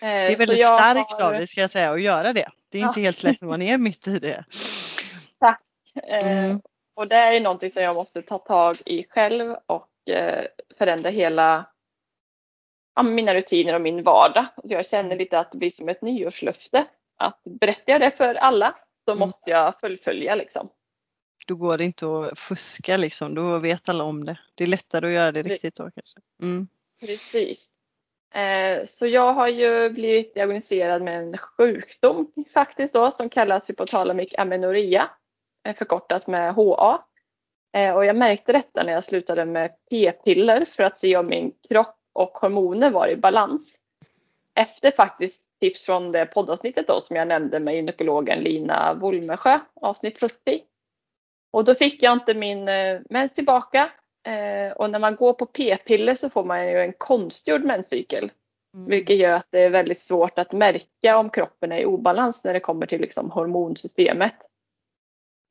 [0.00, 2.48] Det är Så väldigt starkt har- av dig ska jag säga att göra det.
[2.72, 3.04] Det är inte Ja.
[3.04, 4.44] helt lätt när man är mitt i det.
[6.02, 6.60] Eh, Mm.
[6.96, 10.44] Och det är någonting som jag måste ta tag i själv och eh,
[10.78, 11.66] förändra hela
[12.98, 14.46] ja, mina rutiner och min vardag.
[14.64, 16.84] Jag känner lite att det blir som ett nyårslöfte.
[17.16, 19.20] Att berättar jag det för alla så Mm.
[19.20, 20.68] måste jag fullfölja liksom.
[21.46, 23.34] Då går det inte att fuska liksom.
[23.34, 24.38] Då vet alla om det.
[24.54, 26.20] Det är lättare att göra det riktigt då kanske.
[26.42, 26.68] Mm.
[27.00, 27.66] Precis.
[28.34, 34.34] Eh, Så jag har ju blivit diagnostiserad med en sjukdom faktiskt då som kallas hypotalamic
[34.38, 35.10] amenorrhea.
[35.68, 37.04] eh, Förkortat med HA.
[37.76, 41.52] Eh, Och jag märkte detta när jag slutade med p-piller för att se om min
[41.68, 43.74] kropp och hormoner var i balans.
[44.54, 50.18] Efter faktiskt tips från det poddavsnittet då som jag nämnde med gynekologen Lina Wolmesjö, avsnitt
[50.18, 50.34] 40.
[51.52, 53.90] Och då fick jag inte min eh, mens tillbaka
[54.28, 58.32] Eh, och när man går på p-piller så får man ju en konstgjord menscykel.
[58.74, 58.90] Mm.
[58.90, 62.52] Vilket gör att det är väldigt svårt att märka om kroppen är i obalans när
[62.52, 64.36] det kommer till liksom hormonsystemet.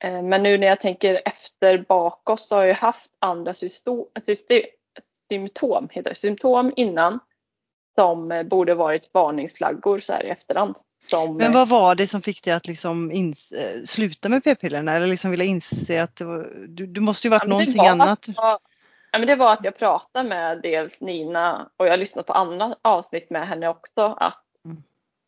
[0.03, 4.65] Eh, men nu när jag tänker efter bakåt så har jag haft andra systo- syste-
[5.31, 7.19] symptom, heter det, symptom innan
[7.95, 10.75] som eh, borde varit varningsflaggor så här i efterhand.
[11.05, 14.93] Som, Men vad var det som fick dig att liksom ins- eh, sluta med p-pillerna
[14.95, 17.89] eller liksom vilja inse att det, var, du, du måste ju varit Ja, någonting var
[17.89, 18.27] annat?
[18.27, 18.59] Jag,
[19.11, 22.33] ja, men det var att jag pratade med dels Nina och jag har lyssnat på
[22.33, 24.01] andra avsnitt med henne också.
[24.19, 24.83] Att, Mm.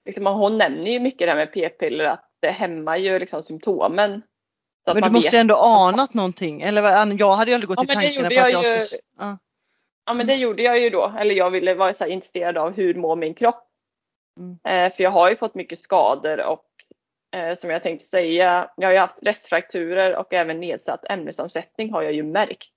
[0.05, 4.21] liksom, hon nämner ju mycket det här med p-piller att det hämmar ju liksom symptomen.
[4.93, 6.61] Men du måste vet- ändå anat någonting.
[6.61, 6.81] Eller
[7.19, 9.01] jag hade ju aldrig gått Ja, i tankarna på att jag jag ju- skulle...
[9.19, 9.37] Ja.
[10.09, 11.13] Ja men det gjorde jag ju då.
[11.19, 13.67] Eller jag ville vara så intresserad av hur mår min kropp.
[14.39, 14.59] Mm.
[14.63, 16.65] Eh, för jag har ju fått mycket skador och
[17.35, 22.01] eh, som jag tänkte säga, jag har ju haft restfrakturer och även nedsatt ämnesomsättning har
[22.01, 22.67] jag ju märkt.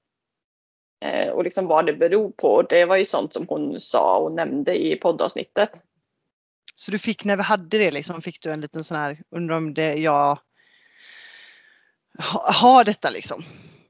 [1.05, 2.63] Eh, och liksom vad det beror på.
[2.63, 5.71] Det var ju sånt som hon sa och nämnde i poddavsnittet.
[6.75, 9.57] Så du fick, när vi hade det liksom, fick du en liten sån här, undrar
[9.57, 10.39] om det jag
[12.33, 13.43] ha- har detta liksom.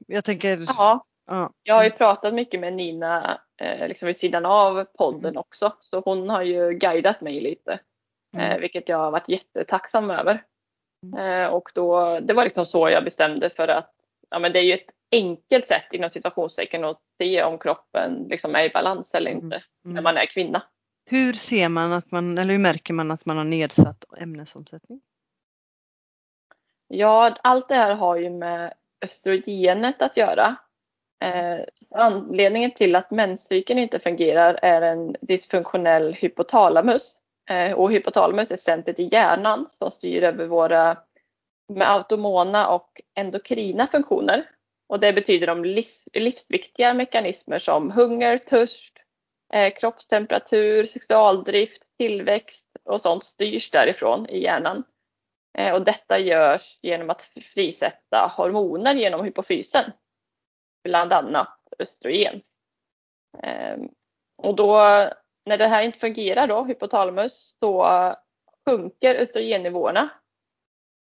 [0.07, 1.53] Jag tänker, Ja, ja.
[1.63, 5.73] jag har ju pratat mycket med Nina eh, liksom vid sidan av podden också.
[5.79, 7.79] Så hon har ju guidat mig lite.
[8.35, 8.51] Mm.
[8.51, 10.43] Eh, vilket jag har varit jättetacksam över.
[11.17, 13.91] Eh, och då, det var liksom så jag bestämde för att
[14.29, 18.55] ja, men det är ju ett enkelt sätt inom situationstecken att se om kroppen liksom
[18.55, 19.43] är i balans eller Mm.
[19.43, 20.03] inte när Mm.
[20.03, 20.63] man är kvinna.
[21.05, 25.01] Hur ser man att man, eller hur märker man att man har nedsatt ämnesomsättning?
[26.87, 28.73] Ja, allt det här har ju med
[29.05, 30.55] östrogenet att göra.
[31.23, 37.17] Eh, anledningen till att menscykeln inte fungerar är en dysfunktionell hypotalamus.
[37.49, 40.97] Eh, och hypotalamus är centret i hjärnan som styr över våra
[41.73, 44.49] med automona och endokrina funktioner.
[44.87, 48.97] Och det betyder de livs, livsviktiga mekanismer som hunger, törst,
[49.53, 54.83] eh, kroppstemperatur, sexualdrift, tillväxt och sånt styrs därifrån i hjärnan.
[55.57, 57.21] Eh, och detta görs genom att
[57.53, 59.91] frisätta hormoner genom hypofysen.
[60.83, 62.41] Bland annat östrogen.
[63.43, 63.89] Ehm,
[64.37, 64.77] och då
[65.45, 67.85] när det här inte fungerar då, hypotalamus, så
[68.65, 70.09] sjunker östrogennivåerna.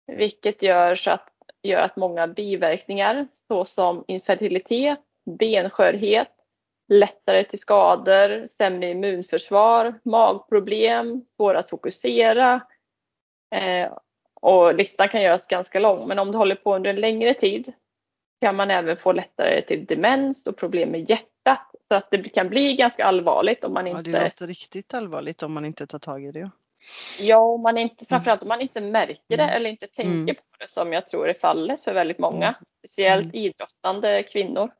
[0.06, 1.28] Vilket gör, så att,
[1.62, 6.28] gör att många biverkningar såsom infertilitet, benskörhet,
[6.88, 12.60] lättare till skador, sämre immunförsvar, magproblem, svårare att fokusera.
[13.54, 13.92] Eh,
[14.40, 17.72] och listan kan göras ganska lång, men om det håller på under en längre tid
[18.42, 21.70] kan man även få lättare till demens och problem med hjärtat.
[21.88, 25.42] Så att det kan bli ganska allvarligt om man Ja, inte det låter riktigt allvarligt
[25.42, 26.50] om man inte tar tag i det.
[27.20, 29.56] Ja, om man inte, framförallt om man inte märker det Mm.
[29.56, 30.34] eller inte tänker Mm.
[30.34, 32.46] på det som jag tror är fallet för väldigt många.
[32.46, 32.54] Mm.
[32.78, 33.36] Speciellt Mm.
[33.36, 34.70] idrottande kvinnor.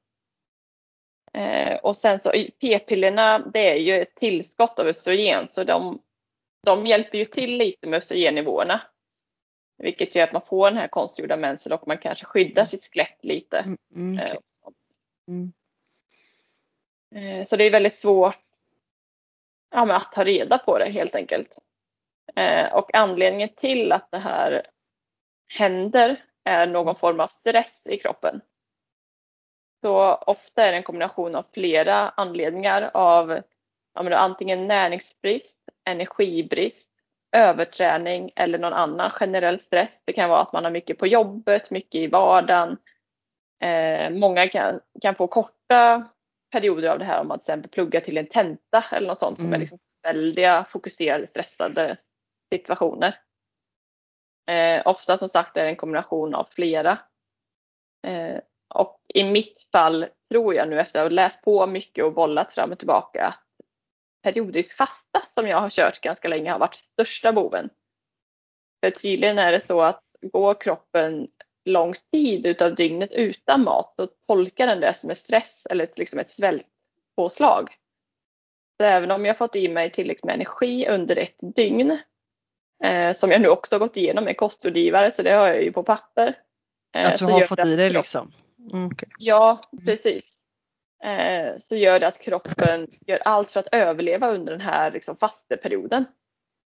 [1.33, 6.03] Eh, och sen så p-pillerna det är ju ett tillskott av östrogen så de,
[6.67, 8.81] de hjälper ju till lite med östrogennivåerna.
[9.83, 13.25] Vilket gör att man får den här konstgjorda mensen och man kanske skyddar sitt skelett
[13.25, 13.59] lite.
[13.59, 14.37] Mm, mm, Eh,
[15.29, 15.53] mm.
[17.15, 18.39] Eh, Så det är väldigt svårt
[19.71, 21.59] ja, att ta reda på det helt enkelt.
[22.37, 24.67] Eh, Och anledningen till att det här
[25.59, 28.41] händer är någon form av stress i kroppen.
[29.81, 33.41] Så ofta är det en kombination av flera anledningar av
[33.95, 36.92] ja, antingen näringsbrist, energibrist,
[37.33, 40.03] överträning eller någon annan generell stress.
[40.05, 42.77] Det kan vara att man har mycket på jobbet, mycket i vardagen.
[43.65, 46.09] Eh, många kan, kan få korta
[46.53, 49.39] perioder av det här om man till exempel pluggar till en tenta eller något sånt
[49.39, 49.55] som Mm.
[49.55, 51.97] är liksom väldiga fokuserade stressade
[52.53, 53.19] situationer.
[54.51, 56.99] Eh, ofta som sagt är det en kombination av flera.
[58.07, 58.39] Eh,
[58.75, 62.53] och i mitt fall tror jag nu efter att ha läst på mycket och bollat
[62.53, 63.45] fram och tillbaka att
[64.23, 67.71] periodisk fasta som jag har kört ganska länge har varit största boven.
[68.85, 71.29] För tydligen är det så att går kroppen
[71.65, 76.19] lång tid utav dygnet utan mat så tolkar den det som en stress eller liksom
[76.19, 77.77] ett svältpåslag.
[78.81, 81.99] Så även om jag fått i mig tillräckligt med energi under ett dygn
[82.85, 85.73] eh, som jag nu också har gått igenom med kostrådgivare så det har jag ju
[85.73, 86.39] på papper.
[86.97, 88.33] eh, Att du har fått i dig liksom.
[88.73, 89.09] Mm, okej.
[89.19, 90.39] Ja, precis.
[91.03, 95.17] Eh, så gör det att kroppen gör allt för att överleva under den här liksom,
[95.17, 96.05] fasteperioden.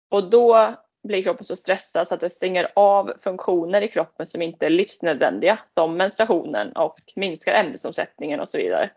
[0.10, 4.42] Och då blir kroppen så stressad så att det stänger av funktioner i kroppen som
[4.42, 8.90] inte är livsnödvändiga som menstruationen och minskar ämnesomsättningen och så vidare.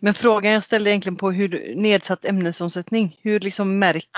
[0.00, 4.08] Men frågan jag ställde egentligen på hur nedsatt ämnesomsättning, hur liksom märkte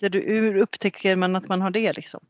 [0.00, 0.08] Ja.
[0.08, 2.20] du, hur upptäcker man att man har det liksom?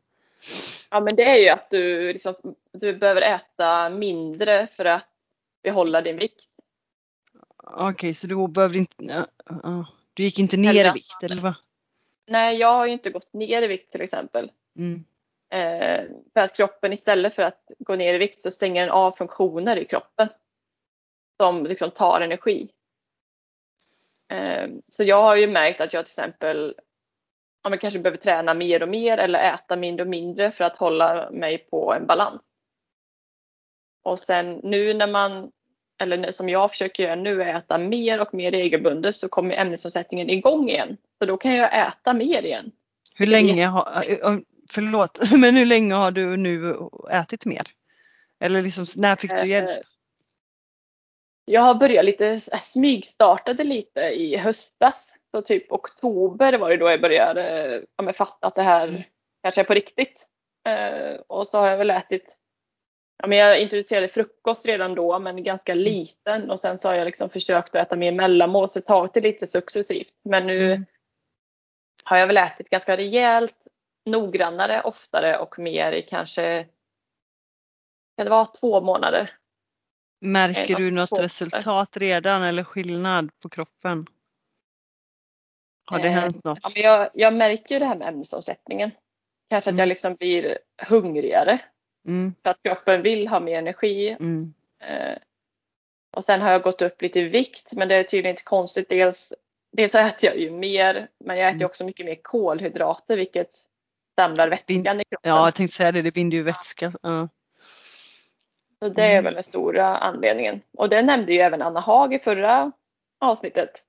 [0.90, 2.34] Ja men det är ju att du, liksom,
[2.72, 5.08] du behöver äta mindre för att
[5.62, 6.51] behålla din vikt.
[7.66, 9.86] Okej, så du behövde inte, ja, ja.
[10.14, 11.54] du gick inte ner i vikt eller vad?
[12.26, 14.50] Nej, jag har ju inte gått ner i vikt till exempel.
[14.76, 15.04] Mm.
[15.50, 19.12] Eh, för att kroppen istället för att gå ner i vikt så stänger den av
[19.12, 20.28] funktioner i kroppen.
[21.36, 22.70] Som liksom tar energi.
[24.28, 26.74] Eh, så jag har ju märkt att jag till exempel
[27.62, 30.76] ja, men kanske behöver träna mer och mer eller äta mindre och mindre för att
[30.76, 32.42] hålla mig på en balans.
[34.02, 35.52] Och sen nu när man,
[35.98, 40.30] eller som jag försöker göra nu, är äta mer och mer regelbundet så kommer ämnesomsättningen
[40.30, 40.96] igång igen.
[41.18, 42.72] Så då kan jag äta mer igen.
[43.14, 44.38] Hur länge har, äh,
[44.70, 46.76] förlåt, men hur länge har du nu
[47.10, 47.62] ätit mer?
[48.40, 49.68] Eller liksom, när fick du hjälp?
[49.70, 49.76] Eh,
[51.44, 55.14] Jag har börjat lite, äh, smygstartade lite i höstas.
[55.30, 59.02] Så typ oktober var det då jag började ja, fatta att det här Mm.
[59.42, 60.26] kanske är på riktigt.
[60.68, 62.36] Eh, och så har jag väl ätit,
[63.16, 65.84] ja men jag introducerade frukost redan då men ganska Mm.
[65.84, 69.20] liten och sen så har jag liksom försökt att äta mer mellanmål så tagit det
[69.20, 70.14] lite successivt.
[70.24, 70.86] Men nu Mm.
[72.04, 73.56] har jag väl ätit ganska rejält,
[74.06, 76.66] noggrannare, oftare och mer i kanske,
[78.16, 79.30] kan det vara två månader?
[80.20, 84.06] Märker en du något resultat redan eller skillnad på kroppen?
[85.84, 86.58] Har det Eh, hänt något?
[86.62, 88.90] Ja, men jag, jag märker ju det här med ämnesomsättningen.
[89.48, 89.78] Kanske att Mm.
[89.80, 91.58] jag liksom blir hungrigare
[92.06, 94.08] Mm, för att kroppen vill ha mer energi.
[94.10, 95.16] mm, Eh,
[96.16, 98.88] och sen har jag gått upp lite i vikt men det är tydligen inte konstigt.
[98.88, 99.32] Dels,
[99.72, 101.66] dels äter jag ju mer men jag äter Mm.
[101.66, 103.48] också mycket mer kolhydrater vilket
[104.18, 105.30] samlar vätskan i kroppen.
[105.30, 106.92] ja, jag tänkte säga det, det binder ju vätska.
[107.02, 107.28] Ja.
[108.78, 109.24] Så det är Mm.
[109.24, 110.60] väl den stora anledningen.
[110.78, 112.72] Och det nämnde ju även Anna Haag i förra
[113.20, 113.84] avsnittet.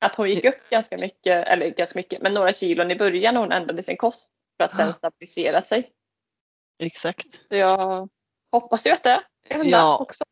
[0.00, 3.40] Att hon gick upp ganska mycket, eller ganska mycket, men några kilon i början när
[3.40, 5.90] hon ändrade sin kost för att sen stabilisera sig.
[6.78, 7.26] Exakt.
[7.48, 8.08] Jag
[8.52, 9.98] hoppas ju att det hända Ja.
[9.98, 10.24] också.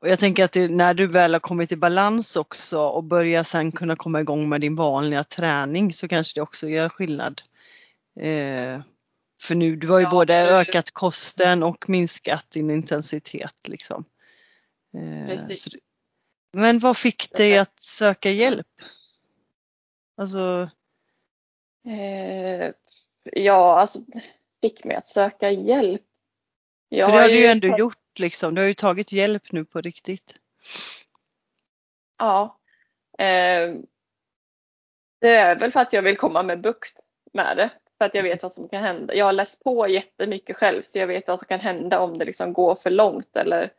[0.00, 3.44] Och jag tänker att det, när du väl har kommit i balans också och börjar
[3.44, 7.42] sen kunna komma igång med din vanliga träning så kanske det också gör skillnad.
[8.20, 8.80] Eh,
[9.42, 14.04] för nu, du har ju Ja, både det- ökat kosten och minskat din intensitet liksom.
[14.94, 15.58] Eh, det-
[16.52, 18.66] men vad fick dig att söka hjälp?
[20.16, 20.70] Alltså,
[21.86, 22.72] Eh,
[23.24, 24.00] ja, alltså
[24.60, 26.02] fick mig att söka hjälp.
[26.88, 28.54] Jag för det har du ju ändå tagit- gjort liksom.
[28.54, 30.34] Du har ju tagit hjälp nu på riktigt.
[32.18, 32.58] Ja.
[33.18, 33.74] Eh,
[35.20, 37.00] det är väl för att jag vill komma med bukt
[37.32, 37.70] med det.
[37.98, 39.14] För att jag vet vad som kan hända.
[39.14, 42.24] Jag har läst på jättemycket själv så jag vet vad som kan hända om det
[42.24, 43.36] liksom går för långt.
[43.36, 43.72] Eller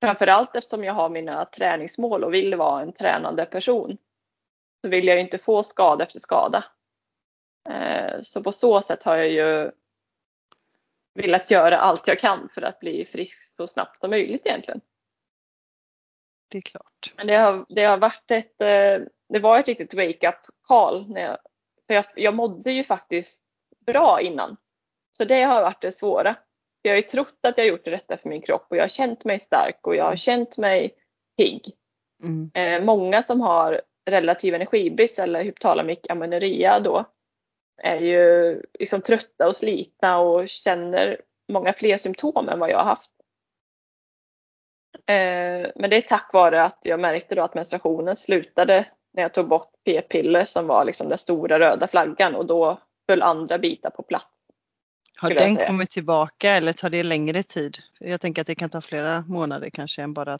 [0.00, 3.98] framförallt eftersom jag har mina träningsmål och vill vara en tränande person.
[4.84, 6.64] Så vill jag ju inte få skada efter skada.
[7.70, 9.70] Eh, så på så sätt har jag ju
[11.22, 14.80] velat göra allt jag kan för att bli frisk så snabbt som möjligt egentligen.
[16.50, 17.14] Det är klart.
[17.16, 21.10] Men det har, det har varit ett, eh, det var ett riktigt wake-up call.
[21.10, 21.38] När jag,
[21.86, 23.42] för jag, jag mådde ju faktiskt
[23.86, 24.56] bra innan.
[25.16, 26.36] Så det har varit det svåra.
[26.82, 28.88] Jag har ju trott att jag gjort det rätta för min kropp och jag har
[28.88, 30.94] känt mig stark och jag har känt mig
[31.36, 31.62] pigg.
[32.22, 32.50] Mm.
[32.54, 37.04] Eh, många som har relativ energibrist eller hypotalamic amenorrhea då
[37.78, 41.20] är ju liksom trötta och slitna och känner
[41.52, 43.10] många fler symptom än vad jag har haft.
[45.06, 49.34] Eh, men det är tack vare att jag märkte då att menstruationen slutade när jag
[49.34, 53.90] tog bort p-piller som var liksom den stora röda flaggan och då föll andra bitar
[53.90, 54.26] på plats.
[55.16, 57.78] Har den kommit tillbaka eller tar det längre tid?
[58.00, 60.38] Jag tänker att det kan ta flera månader kanske än bara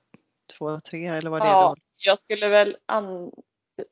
[0.59, 1.53] två, tre eller vad det är.
[1.53, 1.77] Då.
[1.97, 3.33] jag skulle väl an...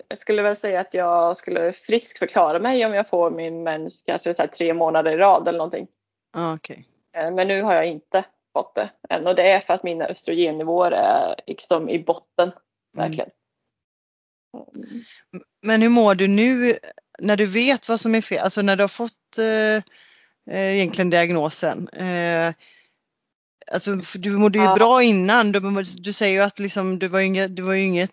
[0.08, 4.34] jag skulle väl säga att jag skulle friskförklara mig om jag får min mens kanske
[4.34, 5.86] så tre månader i rad eller någonting.
[6.32, 6.88] Ja, okej.
[7.16, 10.06] Eh, Men nu har jag inte fått det än och det är för att mina
[10.06, 12.48] östrogennivåer är liksom i botten.
[12.48, 13.08] Mm.
[13.08, 13.30] Verkligen.
[14.74, 15.04] Mm.
[15.62, 16.74] Men hur mår du nu
[17.18, 18.38] när du vet vad som är fel?
[18.38, 19.82] Alltså när du har fått eh,
[20.56, 21.88] eh, egentligen diagnosen.
[21.88, 22.54] Eh,
[23.72, 24.74] alltså du mådde ju Ja.
[24.74, 25.52] bra innan.
[25.52, 28.10] Du, du säger ju att liksom, du var inget, du var inget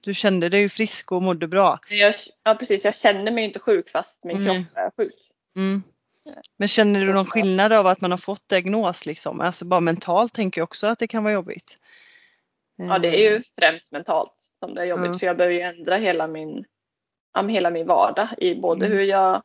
[0.00, 1.78] du kände dig frisk och mådde bra.
[1.90, 4.46] Jag, ja precis, jag känner mig inte sjuk fast min Mm.
[4.64, 5.14] kropp är sjuk.
[5.56, 5.82] Mm.
[6.56, 9.40] Men känner du någon skillnad av att man har fått diagnos liksom?
[9.40, 11.76] Alltså bara mentalt tänker jag också att det kan vara jobbigt.
[12.76, 15.18] Ja det är ju främst mentalt som det är jobbigt Ja.
[15.18, 16.64] för jag behöver ju ändra hela min,
[17.48, 18.98] hela min vardag i både Mm.
[18.98, 19.42] hur jag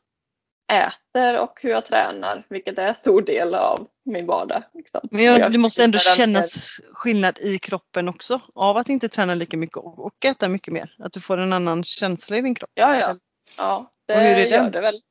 [0.67, 4.63] äter och hur jag tränar vilket är en stor del av min vardag.
[4.73, 5.01] Liksom.
[5.11, 9.57] Men jag, det måste ändå kännas skillnad i kroppen också av att inte träna lika
[9.57, 10.95] mycket och, och äta mycket mer.
[10.99, 12.71] Att du får en annan känsla i din kropp.
[12.73, 13.17] Ja ja.
[13.57, 14.71] Ja det Och hur är gör den?
[14.71, 15.01] det väl.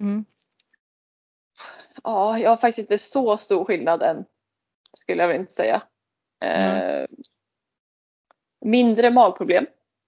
[0.00, 0.24] Mm.
[2.04, 4.24] Ja jag har faktiskt inte så stor skillnad än.
[4.96, 5.82] Skulle jag väl inte säga.
[6.44, 7.06] Eh,
[8.64, 9.66] mindre magproblem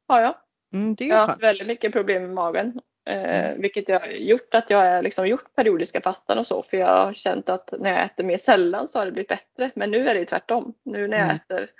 [0.08, 0.34] har jag.
[0.72, 2.80] Mm, det Jag har haft väldigt mycket problem med magen.
[3.04, 3.60] Eh, Mm.
[3.60, 6.62] Vilket jag har gjort att jag har liksom gjort periodiska fastan och så.
[6.62, 9.70] För jag har känt att när jag äter mer sällan så har det blivit bättre.
[9.74, 10.74] Men nu är det tvärtom.
[10.82, 11.36] Nu när jag Mm.
[11.36, 11.70] äter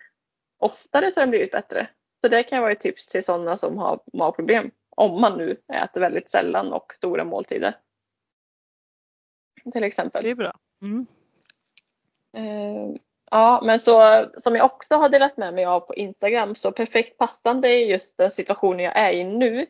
[0.58, 1.88] oftare så har det blivit bättre.
[2.20, 4.70] Så det kan vara ett tips till sådana som har magproblem.
[4.96, 7.74] Om man nu äter väldigt sällan och stora måltider.
[9.72, 10.24] Till exempel.
[10.24, 10.52] Det är bra.
[10.82, 11.06] Mm.
[12.36, 12.96] Eh,
[13.30, 17.18] ja, men så som jag också har delat med mig av på Instagram så perfekt
[17.18, 19.66] passande i just den situationen jag är i nu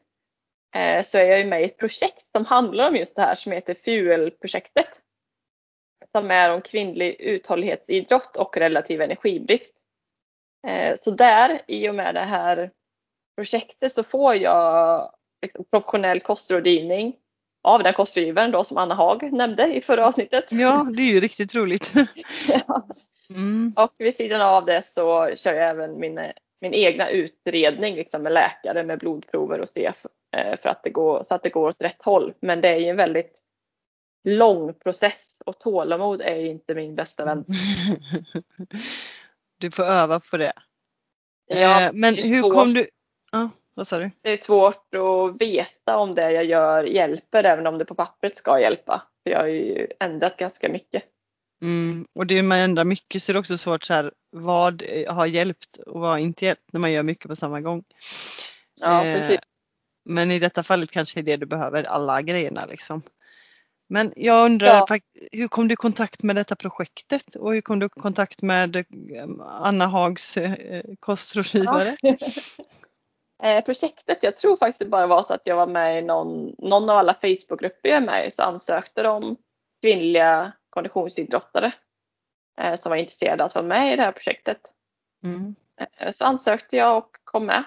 [1.05, 3.53] så är jag ju med i ett projekt som handlar om just det här som
[3.53, 4.89] heter Fuel-projektet.
[6.13, 9.75] som är om kvinnlig uthållighetsidrott och relativ energibrist.
[10.67, 12.71] Eh, så där, i och med det här
[13.37, 17.17] projektet, så får jag liksom professionell kostrådgivning
[17.63, 20.45] av den kostrådgivaren då som Anna Hag nämnde i förra avsnittet.
[20.51, 21.93] Ja, det är ju riktigt roligt.
[23.31, 23.73] Mm.
[23.77, 26.21] Och vid sidan av det så kör jag även min,
[26.61, 29.93] min egna utredning liksom med läkare med blodprover och se eh,
[30.33, 32.35] för att det går, så att det går åt rätt håll.
[32.41, 33.37] Men det är ju en väldigt
[34.25, 37.45] lång process och tålamod är ju inte min bästa vän.
[39.59, 40.53] Du får öva på det.
[41.47, 42.55] Ja, Eh, Men det hur svårt.
[42.55, 42.89] kom du?
[43.33, 44.11] Ja, vad sa du?
[44.23, 48.37] Det är svårt att veta om det jag gör hjälper även om det på pappret
[48.37, 49.03] ska hjälpa.
[49.23, 51.03] För jag har ju ändrat ganska mycket.
[51.63, 55.15] Mm, och det man ändrar mycket så är det också svårt så här, vad eh,
[55.15, 57.85] har hjälpt och vad har inte hjälpt när man gör mycket på samma gång.
[58.81, 59.41] Ja, Eh, precis.
[60.11, 63.03] Men i detta fallet kanske är det du behöver, alla grejerna liksom.
[63.89, 64.99] Men jag undrar, Ja.
[65.33, 68.77] hur kom du i kontakt med detta projektet och hur kom du i kontakt med
[68.77, 68.85] eh,
[69.41, 71.97] Anna Hags eh, kostrådgivare?
[73.43, 76.55] Eh, projektet, jag tror faktiskt det bara var så att jag var med i någon,
[76.59, 79.37] någon av alla Facebookgrupper jag är med i så ansökte de
[79.81, 81.73] kvinnliga konditionsidrottare
[82.61, 84.61] eh, som var intresserade att vara med i det här projektet.
[85.25, 85.55] Mm.
[85.97, 87.65] Eh, så ansökte jag och kom med.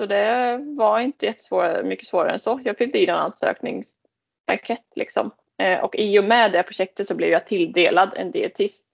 [0.00, 2.60] Så det var inte jättesvår, mycket svårare än så.
[2.64, 5.30] Jag fyllde i en ansökningsblankett liksom.
[5.58, 8.84] Eh, och i och med det projektet så blev jag tilldelad en dietist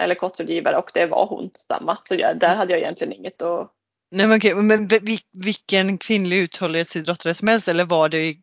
[0.00, 1.98] eller kostrådgivare och det var hon samma.
[2.08, 3.70] Så jag, där hade jag egentligen inget att
[4.10, 8.36] Nej men okej, men vil- vilken kvinnlig uthållighetsidrottare som helst eller var det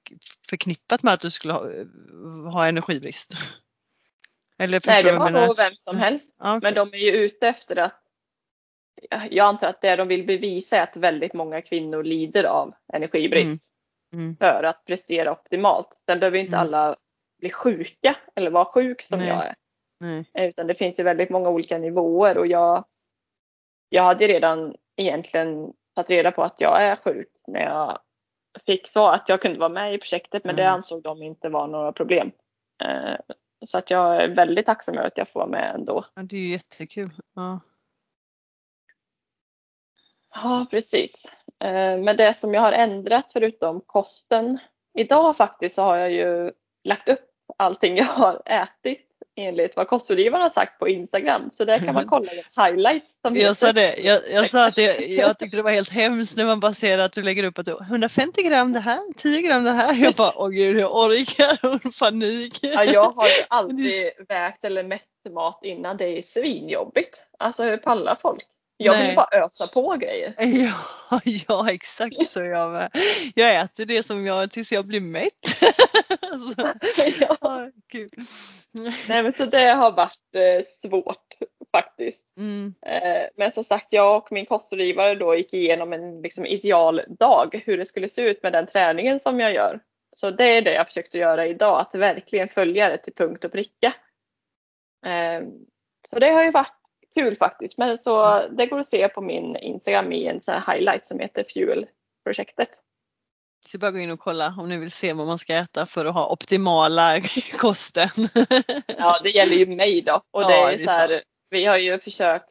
[0.49, 1.63] förknippat med att du skulle ha,
[2.51, 3.33] ha energibrist?
[4.57, 6.35] Eller Nej, det var nog vem som helst.
[6.39, 6.59] Ja, okej.
[6.61, 8.00] Men de är ju ute efter att
[9.09, 13.63] jag antar att det de vill bevisa är att väldigt många kvinnor lider av energibrist
[14.13, 14.35] Mm.
[14.37, 15.87] för att prestera optimalt.
[16.05, 16.67] Sen behöver ju inte Mm.
[16.67, 16.95] alla
[17.39, 19.27] bli sjuka eller vara sjuk som Nej.
[19.27, 19.55] jag är.
[19.99, 20.25] Nej.
[20.33, 22.85] Utan det finns ju väldigt många olika nivåer och jag,
[23.89, 27.99] jag hade ju redan egentligen tagit reda på att jag är sjuk när jag
[28.65, 30.73] fick svar att jag kunde vara med i projektet men det Mm.
[30.73, 32.31] ansåg de inte vara några problem.
[32.83, 33.15] Eh,
[33.65, 36.05] Så att jag är väldigt tacksam över att jag får vara med ändå.
[36.15, 37.09] Ja, det är ju jättekul.
[37.35, 37.59] Ja.
[40.33, 41.25] Ja, precis.
[41.63, 44.59] Eh, Men det som jag har ändrat förutom kosten
[44.97, 46.51] idag faktiskt så har jag ju
[46.83, 47.19] lagt upp
[47.57, 51.49] allting jag har ätit enligt vad kostrådgivaren har sagt på Instagram.
[51.53, 53.09] Så där kan man kolla highlights.
[53.21, 56.45] Jag sa det, jag, jag sa att det, jag tyckte det var helt hemskt när
[56.45, 59.63] man bara ser att du lägger upp att du 150 gram det här, 10 gram
[59.63, 59.95] det här.
[59.95, 62.59] Jag bara, åh gud jag orkar, panik.
[62.61, 65.97] Ja, jag har ju aldrig vägt eller mätt mat innan.
[65.97, 67.25] Det är svinjobbigt.
[67.39, 68.43] Alltså hur pallar folk?
[68.83, 69.07] Jag Nej.
[69.07, 70.33] vill bara ösa på grejer.
[71.09, 72.91] Ja, ja exakt så jag med.
[73.35, 75.33] Jag äter det som jag tills jag blir mätt.
[76.31, 76.73] Alltså,
[77.41, 77.69] Ja.
[77.91, 78.09] kul.
[79.07, 81.33] Nej men så det har varit eh, svårt
[81.71, 82.23] faktiskt.
[82.37, 87.01] Mm, Eh, Men som sagt, jag och min kostrådgivare då gick igenom en liksom, ideal
[87.19, 89.79] dag, hur det skulle se ut med den träningen som jag gör.
[90.15, 93.51] Så det är det jag försökte göra idag, att verkligen följa det till punkt och
[93.51, 93.93] pricka.
[95.05, 95.41] Eh,
[96.09, 96.80] Så det har ju varit
[97.15, 97.77] kul faktiskt.
[97.77, 101.19] Men så det går att se på min Instagram i en sån här highlight som
[101.19, 102.69] heter Fuel-projektet.
[103.65, 106.05] så bara gå in och kolla om ni vill se vad man ska äta för
[106.05, 107.21] att ha optimala
[107.59, 108.09] kosten.
[108.97, 110.21] Ja, det gäller ju mig då.
[110.31, 112.49] Och det Ja, är det är så här, vi har ju försökt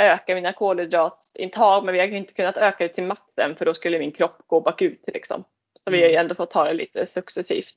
[0.00, 3.74] öka mina kolhydratintag men vi har ju inte kunnat öka det till maxen för då
[3.74, 5.44] skulle min kropp gå bakut liksom.
[5.84, 7.74] Så vi har ju ändå fått ta det lite successivt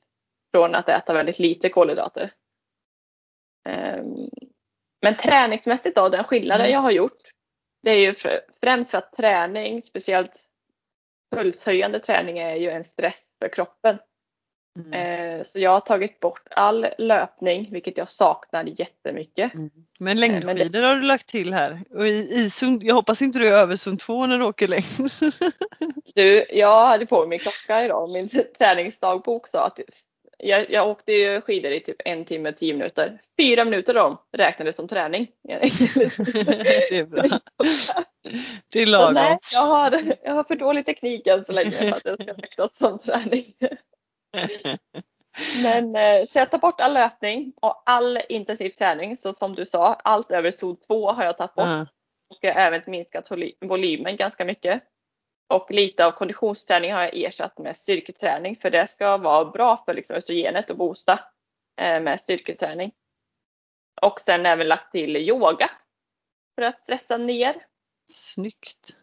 [0.54, 2.32] från att äta väldigt lite kolhydrater.
[3.68, 4.28] Ehm,
[5.02, 6.72] Men träningsmässigt då, den skillnaden Mm.
[6.72, 7.20] jag har gjort
[7.82, 10.32] det är ju fr- främst för att träning, speciellt
[11.36, 13.98] pulshöjande träning är ju en stress för kroppen.
[14.78, 14.92] Mm.
[14.92, 19.54] Eh, Så jag har tagit bort all löpning, vilket jag saknar jättemycket.
[19.54, 19.70] Mm.
[19.98, 21.84] Men längdskidor har du lagt till här.
[21.90, 24.68] Och i, i zon, jag hoppas inte du är över zon 2 när du åker
[24.68, 25.10] längd.
[26.14, 29.80] Du, jag hade på mig min klocka idag min träningsdagbok sa att
[30.42, 33.20] jag, jag åkte ju skidor i typ en timme och tio minuter.
[33.40, 35.30] Fyra minuter av dem räknades som träning.
[35.48, 37.40] det är bra.
[38.68, 39.14] Det är lagom.
[39.14, 42.32] nej, jag har, jag har för dålig teknik än så länge för att det ska
[42.32, 43.54] räknas som träning.
[45.62, 49.16] Men eh, så jag tar bort all löpning och all intensiv träning.
[49.16, 51.66] Så som du sa, allt över zon 2 har jag tagit bort.
[51.66, 51.86] Ja.
[52.30, 54.82] och jag har även minskat voly- volymen ganska mycket.
[55.52, 59.94] Och lite av konditionsträning har jag ersatt med styrketräning för det ska vara bra för
[59.94, 61.12] liksom östrogenet och boosta
[61.80, 62.92] eh, med styrketräning.
[64.02, 65.70] Och sen även lagt till yoga
[66.54, 67.56] för att stressa ner.
[68.10, 68.96] Snyggt.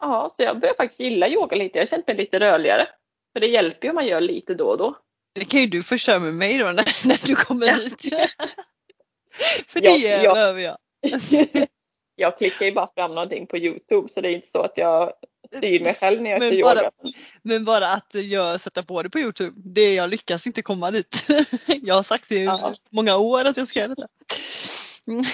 [0.00, 1.78] Ja, så jag börjar faktiskt gilla yoga lite.
[1.78, 2.88] Jag har känt mig lite rörligare.
[3.32, 4.98] För det hjälper ju om man gör lite då och då.
[5.34, 8.00] Det kan ju du få köra med mig då när, när du kommer hit.
[9.66, 10.78] För det behöver jag.
[12.16, 15.12] Jag klickar ju bara fram någonting på Youtube så det är inte så att jag
[15.56, 16.90] styr mig själv när jag Men kör bara- yoga.
[17.42, 21.26] Men bara att jag sätter på det på Youtube, det jag lyckas inte komma dit.
[21.82, 22.74] Jag har sagt det i Ja.
[22.90, 24.08] många år att jag ska göra detta.
[25.08, 25.24] Mm.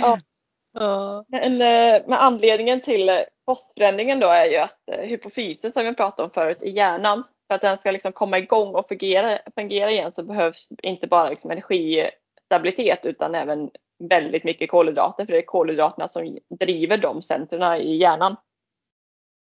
[0.00, 0.18] Ja.
[0.72, 1.24] Ja.
[1.28, 3.10] Men eh, med anledningen till
[3.44, 7.54] kostförändringen då är ju att eh, hypofysen som vi pratade om förut i hjärnan, för
[7.54, 11.50] att den ska liksom komma igång och fungera, fungera igen så behövs inte bara liksom
[11.50, 17.96] energistabilitet utan även väldigt mycket kolhydrater för det är kolhydraterna som driver de centrerna i
[17.96, 18.36] hjärnan.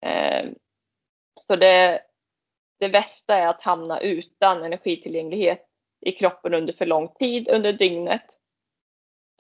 [0.06, 0.50] Eh,
[1.42, 2.02] Så det,
[2.80, 5.68] det värsta är att hamna utan energitillgänglighet
[6.06, 8.26] i kroppen under för lång tid under dygnet.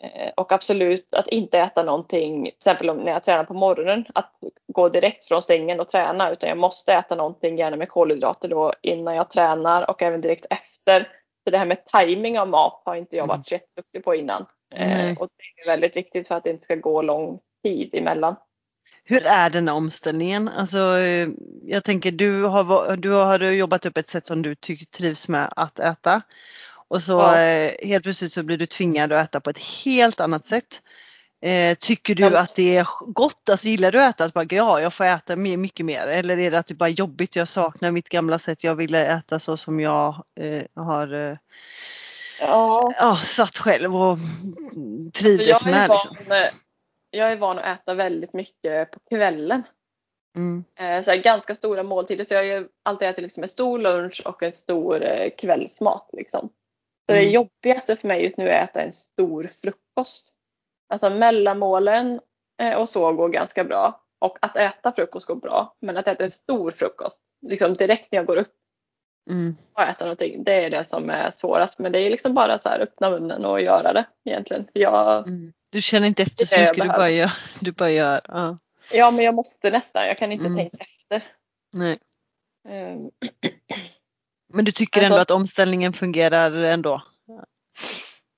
[0.04, 4.36] Eh, Och absolut att inte äta någonting, till exempel när jag tränar på morgonen, att
[4.68, 8.74] gå direkt från sängen och träna utan jag måste äta någonting, gärna med kolhydrater då
[8.82, 11.10] innan jag tränar och även direkt efter.
[11.44, 14.46] Så det här med timing av mat har inte jag varit så jätteduktig på innan.
[14.78, 15.16] Nej.
[15.20, 18.36] Och det är väldigt viktigt för att det inte ska gå lång tid emellan.
[19.06, 20.50] Hur är den här omställningen?
[20.50, 21.28] Alltså, eh,
[21.66, 24.56] jag tänker du har, du har jobbat upp ett sätt som du
[24.98, 26.22] trivs med att äta.
[26.88, 27.40] Och så Ja.
[27.42, 30.82] eh, helt plötsligt så blir du tvingad att äta på ett helt annat sätt.
[31.42, 32.40] Eh, tycker du Ja.
[32.40, 33.50] att det är gott?
[33.50, 34.26] Alltså gillar du att äta?
[34.26, 36.08] Att bara, ja, jag får äta mycket mer.
[36.08, 37.36] Eller är det att det bara är jobbigt?
[37.36, 38.64] Jag saknar mitt gamla sätt.
[38.64, 41.38] Jag ville äta så som jag eh, har eh,
[42.48, 44.18] Ja, ja, satt själv och
[45.14, 45.88] trivdes jag, är med.
[45.90, 46.36] van, Liksom.
[47.12, 49.64] jag är van att äta väldigt mycket på kvällen.
[50.36, 50.64] Mm.
[50.80, 52.26] Eh, så här, ganska stora måltider.
[52.26, 56.10] Så jag har alltid ätit liksom en stor lunch och en stor eh, kvällsmat.
[56.14, 56.50] Liksom.
[57.06, 57.34] Så det Mm.
[57.34, 60.34] jobbigaste för mig just nu är att äta en stor frukost.
[60.94, 62.20] Alltså mellanmålen
[62.62, 64.00] eh, och så går ganska bra.
[64.20, 65.76] Och att äta frukost går bra.
[65.82, 68.54] Men att äta en stor frukost, liksom direkt när jag går upp
[69.30, 69.56] Mm.
[69.74, 71.80] och äter någonting, det är det som är svårast.
[71.80, 74.68] Men det är liksom bara så här öppna munnen och göra det egentligen.
[74.74, 75.54] Jag, Mm.
[75.70, 77.32] Du känner inte efter så mycket, du bara gör.
[77.62, 78.22] Du bara gör.
[78.24, 78.58] Ja.
[78.94, 80.08] ja, men jag måste nästan.
[80.08, 80.58] Jag kan inte Mm.
[80.58, 81.24] tänka efter.
[81.74, 82.00] Nej.
[82.70, 83.10] Ehm,
[84.54, 87.02] Men du tycker Alltså- ändå att omställningen fungerar ändå?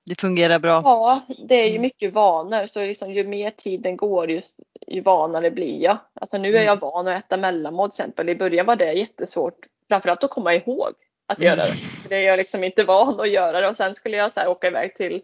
[0.06, 0.82] Det fungerar bra?
[0.84, 1.82] Ja, det är ju Mm.
[1.82, 2.66] mycket vanor.
[2.66, 4.56] Så liksom, ju mer tiden går, just,
[4.88, 5.98] ju vanare blir jag.
[6.22, 6.66] Alltså, nu är Mm.
[6.66, 8.30] jag van att äta mellanmål till exempel.
[8.30, 9.66] I början var det jättesvårt.
[9.90, 10.94] Framförallt att komma ihåg
[11.28, 11.48] att Mm.
[11.48, 11.74] göra det.
[11.74, 13.68] För det är jag liksom inte van att göra det.
[13.68, 15.22] Och sen skulle jag så här, åka iväg till,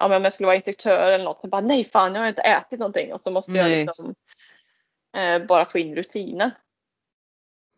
[0.00, 1.40] ja men om jag skulle vara instruktör eller något.
[1.40, 3.12] Så bara, nej fan jag har inte ätit någonting.
[3.12, 3.80] Och så måste jag Nej.
[3.84, 4.14] liksom
[5.16, 6.50] eh, bara få in rutinen.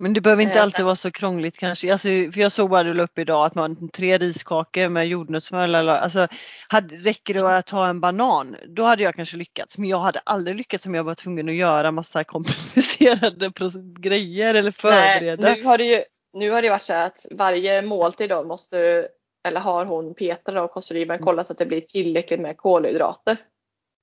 [0.03, 1.93] Men det behöver inte Eh, alltid vara så krångligt kanske.
[1.93, 5.65] Alltså, för jag såg bara du la upp idag att man tre riskakor med jordnötssmör.
[5.65, 6.27] Eller, alltså,
[6.69, 9.79] hade, räcker det att ta en banan, då hade jag kanske lyckats.
[9.79, 13.53] Men jag hade aldrig lyckats om jag var tvungen att göra massa komplicerade
[14.01, 15.43] grejer eller förbereda.
[15.43, 19.09] Nej, nu har det ju nu har det varit så att varje måltid då måste,
[19.49, 21.25] eller har hon Petra då, kostrådgivaren, Mm.
[21.25, 23.37] kollat så att det blir tillräckligt med kolhydrater.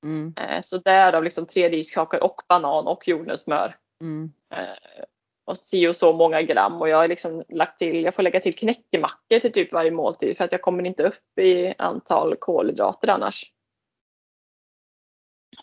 [0.05, 3.75] Mm, Eh, Så därav liksom tre riskakor och banan och jordnötssmör.
[4.01, 5.03] mm, Eh,
[5.49, 8.39] Och si och så många gram och jag har liksom lagt till, jag får lägga
[8.39, 13.07] till knäckemackor till typ varje måltid för att jag kommer inte upp i antal kolhydrater
[13.07, 13.51] annars.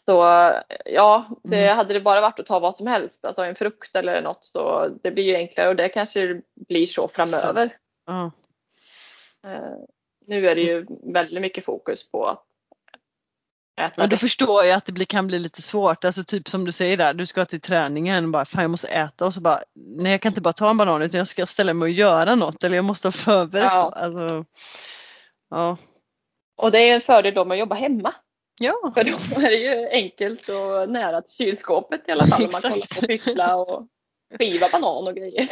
[0.05, 0.13] Så
[0.85, 1.77] ja, det Mm.
[1.77, 4.89] hade det bara varit att ta vad som helst, alltså en frukt eller något så
[5.03, 7.77] det blir ju enklare och det kanske blir så framöver.
[8.07, 8.31] ja.
[9.45, 9.77] Eh,
[10.27, 12.46] Nu är det ju väldigt mycket fokus på att
[13.97, 16.05] Men då förstår jag att det kan bli lite svårt.
[16.05, 19.27] Alltså typ som du säger där, du ska till träningen bara fan jag måste äta
[19.27, 21.75] och så bara nej jag kan inte bara ta en banan utan jag ska ställa
[21.75, 23.65] mig och göra något eller jag måste ha förberett.
[23.65, 23.93] Ja.
[23.97, 24.45] Alltså,
[25.51, 25.77] ja.
[26.57, 28.15] Och det är en fördel då med att jobba hemma.
[28.61, 28.93] Ja.
[28.95, 29.17] För då
[29.47, 33.07] är det ju enkelt och nära till kylskåpet i alla fall om man kollar på
[33.07, 33.87] pyssla och
[34.39, 35.49] skiva banan och grejer.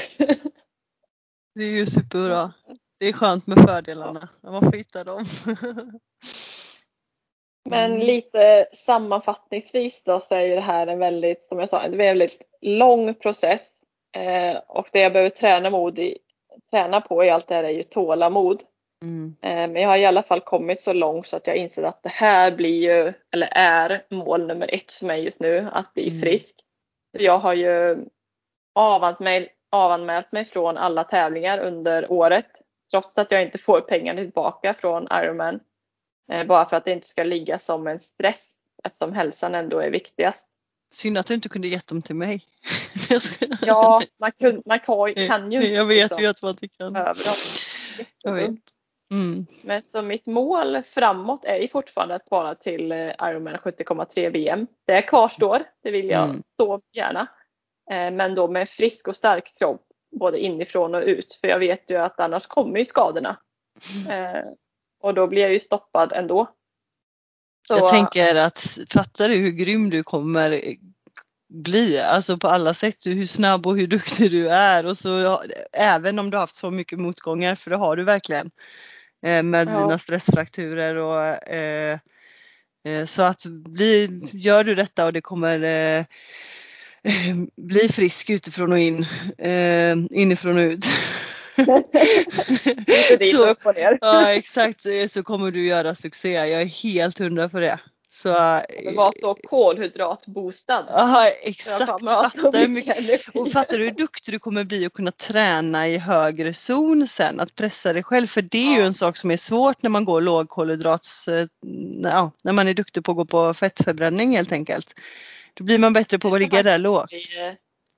[1.54, 2.52] Det är ju superbra.
[2.98, 4.28] Det är skönt med fördelarna.
[4.42, 5.24] Man får hitta dem.
[7.70, 8.06] Men Mm.
[8.06, 12.42] lite sammanfattningsvis då så är ju det här en väldigt, som jag sa, en väldigt
[12.60, 13.70] lång process.
[14.16, 16.18] Eh, och det jag behöver träna, mod i,
[16.70, 18.62] träna på i allt det här är ju tålamod.
[19.02, 19.36] Mm.
[19.42, 22.02] Eh, Men jag har i alla fall kommit så långt så att jag inser att
[22.02, 26.08] det här blir ju, eller är mål nummer ett för mig just nu, att bli
[26.08, 26.20] Mm.
[26.20, 26.54] frisk.
[27.12, 27.96] Jag har ju
[28.74, 32.46] avanmält mig, avanmält mig från alla tävlingar under året.
[32.90, 35.60] Trots att jag inte får pengarna tillbaka från Ironman.
[36.32, 38.52] Eh, Bara för att det inte ska ligga som en stress
[38.84, 40.48] eftersom hälsan ändå är viktigast.
[40.94, 42.42] Synd att du inte kunde gett dem till mig.
[43.60, 46.68] Ja, man, kun, man kan, kan ju inte Jag vet liksom ju att man inte
[46.68, 46.96] kan.
[46.96, 48.04] över dem.
[48.22, 48.50] Jag vet.
[49.10, 49.46] Mm.
[49.62, 54.66] Men så mitt mål framåt är ju fortfarande att kvala till eh, Ironman 70,3 VM.
[54.84, 56.42] Det kvarstår, det vill jag Mm.
[56.56, 57.20] så gärna.
[57.90, 59.82] Eh, Men då med frisk och stark kropp
[60.20, 61.34] både inifrån och ut.
[61.40, 63.36] För jag vet ju att annars kommer ju skadorna.
[64.10, 64.44] Eh,
[65.04, 66.50] och då blir jag ju stoppad ändå.
[67.68, 67.74] Så...
[67.74, 70.60] Jag tänker att fattar du hur grym du kommer
[71.48, 75.42] bli, alltså på alla sätt, hur snabb och hur duktig du är och så
[75.72, 78.50] även om du haft så mycket motgångar, för det har du verkligen
[79.26, 79.80] eh, med ja.
[79.80, 81.98] dina stressfrakturer och eh,
[82.86, 86.04] eh, så att bli, gör du detta och det kommer eh,
[87.56, 89.06] bli frisk utifrån och in,
[89.38, 90.84] eh, inifrån och ut.
[93.32, 93.54] så,
[94.00, 94.80] ja exakt,
[95.10, 96.30] så kommer du göra succé.
[96.32, 97.78] Jag är helt hundra för det.
[98.14, 98.28] Så,
[98.84, 100.86] men var så kolhydratboostad.
[100.88, 101.84] Ja exakt.
[101.86, 106.54] Fattar mycket, och fattar du hur duktig du kommer bli att kunna träna i högre
[106.54, 108.26] zon sen, att pressa dig själv.
[108.26, 108.78] För det är ja.
[108.78, 111.46] ju en sak som är svårt när man går lågkolhydrats, eh,
[112.02, 114.94] ja, när man är duktig på att gå på fettförbränning helt enkelt.
[115.54, 117.10] Då blir man bättre på att ligga där lågt.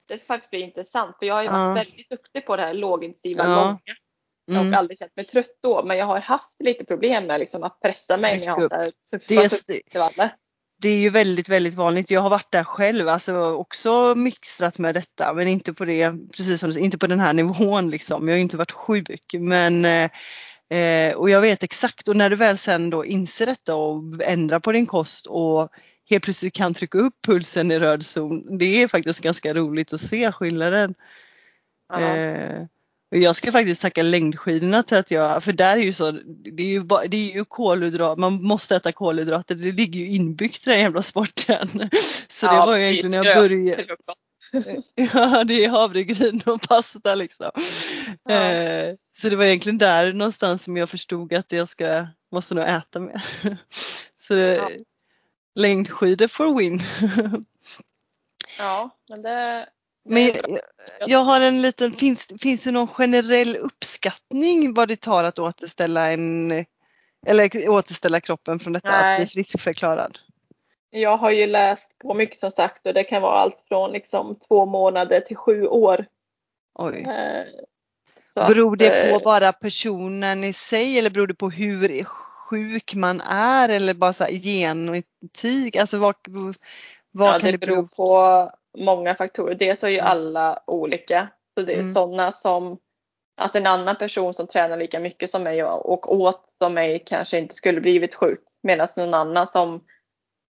[0.09, 1.85] Det faktiskt bli intressant för jag har ju varit ja.
[1.85, 3.65] väldigt duktig på det här lågintensiva ja.
[3.65, 3.81] långa.
[4.47, 4.79] Jag har mm.
[4.79, 8.17] aldrig känt mig trött då men jag har haft lite problem med liksom att pressa
[8.17, 10.31] mig när jag har tuffa intervaller.
[10.79, 12.11] Det är ju väldigt, väldigt vanligt.
[12.11, 16.61] Jag har varit där själv, alltså också mixtrat med detta men inte på det, precis
[16.61, 18.29] som inte på den här nivån liksom.
[18.29, 22.59] Jag har inte varit sjuk men eh, och jag vet exakt och när du väl
[22.59, 25.69] sen då inser detta och ändrar på din kost och
[26.11, 28.59] helt plötsligt kan trycka upp pulsen i röd zon.
[28.59, 30.95] Det är faktiskt ganska roligt att se skillnaden.
[31.99, 32.67] Eh,
[33.09, 36.67] jag ska faktiskt tacka längdskidorna till att jag, för där är ju så, det är
[36.67, 40.71] ju, bara, det är ju kolhydrat, man måste äta kolhydrater, det ligger ju inbyggt i
[40.71, 41.69] den jävla sporten.
[42.29, 43.87] Så ja, det var ju egentligen när jag började.
[44.95, 47.51] Ja det är havregryn och pasta liksom.
[48.25, 48.35] Ja.
[48.35, 52.65] Eh, så det var egentligen där någonstans som jag förstod att jag ska, måste nog
[52.65, 53.23] äta mer.
[54.21, 54.69] Så det, ja.
[55.57, 56.81] Längdskidor for win.
[58.59, 59.69] Ja men det,
[60.09, 60.33] men
[61.07, 66.11] jag, har en liten, finns, finns det någon generell uppskattning vad det tar att återställa
[66.11, 66.53] en
[67.27, 69.13] eller återställa kroppen från detta Nej.
[69.13, 70.19] att bli friskförklarad?
[70.91, 74.39] Jag har ju läst på mycket som sagt och det kan vara allt från liksom
[74.49, 76.07] två månader till sju år.
[76.75, 77.01] Oj.
[77.01, 81.91] Eh, beror det på eh, bara personen i sig eller beror det på hur
[82.51, 85.77] sjuk man är eller bara så här genetik?
[85.77, 86.15] Alltså vad,
[87.11, 89.55] vad ja, kan det beror på många faktorer.
[89.55, 90.11] Dels är ju mm.
[90.11, 91.29] alla olika.
[91.55, 91.95] Så det är mm.
[91.95, 92.79] sådana som,
[93.37, 97.39] alltså en annan person som tränar lika mycket som mig och åt som mig kanske
[97.39, 98.41] inte skulle blivit sjuk.
[98.63, 99.85] Medan någon annan som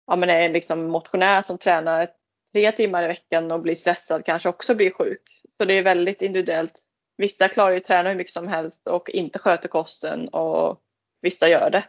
[0.06, 2.08] ja, men är liksom motionär som tränar
[2.52, 5.42] tre timmar i veckan och blir stressad kanske också blir sjuk.
[5.56, 6.74] Så det är väldigt individuellt.
[7.16, 10.82] Vissa klarar ju att träna hur mycket som helst och inte sköter kosten och
[11.20, 11.84] vissa gör det.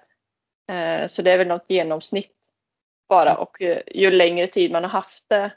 [0.74, 2.36] Eh, så det är väl något genomsnitt
[3.10, 3.42] bara mm.
[3.42, 5.52] och eh, ju längre tid man har haft det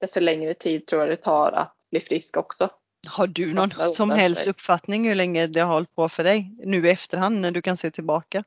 [0.00, 2.70] desto längre tid tror jag det tar att bli frisk också.
[3.08, 6.86] Har du någon som helst uppfattning hur länge det har hållit på för dig nu
[6.86, 8.44] i efterhand när du kan se tillbaka?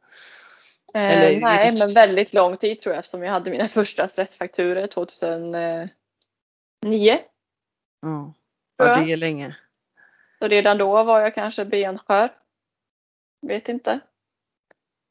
[0.94, 1.80] Eh, nej, det...
[1.80, 5.60] men väldigt lång tid tror jag eftersom jag hade mina första stressfakturer 2009.
[8.02, 8.34] Ja,
[8.78, 9.56] ja det är länge.
[10.40, 12.30] Så redan då var jag kanske benskör.
[13.48, 14.00] Vet inte.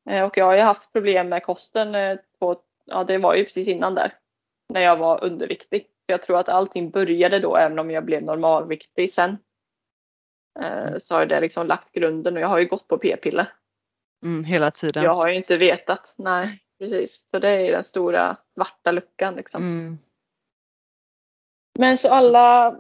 [0.09, 1.95] Eh, och jag har ju haft problem med kosten.
[1.95, 4.15] Eh, på, ja, det var ju precis innan där.
[4.69, 5.87] När jag var underviktig.
[6.07, 9.39] Jag tror att allting började då även om jag blev normalviktig sen.
[10.61, 11.01] Eh, mm.
[11.01, 13.53] Så har det liksom lagt grunden och jag har ju gått på p-piller.
[14.25, 15.05] Mm, hela tiden.
[15.05, 16.15] Jag har ju inte vetat.
[16.17, 17.29] Nej, precis.
[17.31, 19.63] Så det är den stora svarta luckan liksom.
[19.63, 19.99] Mm.
[21.79, 22.77] Men så alla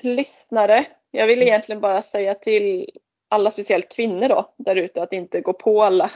[0.00, 0.86] lyssnare.
[1.10, 1.48] Jag vill mm.
[1.48, 2.90] egentligen bara säga till
[3.32, 6.10] alla speciellt kvinnor då där ute att inte gå på alla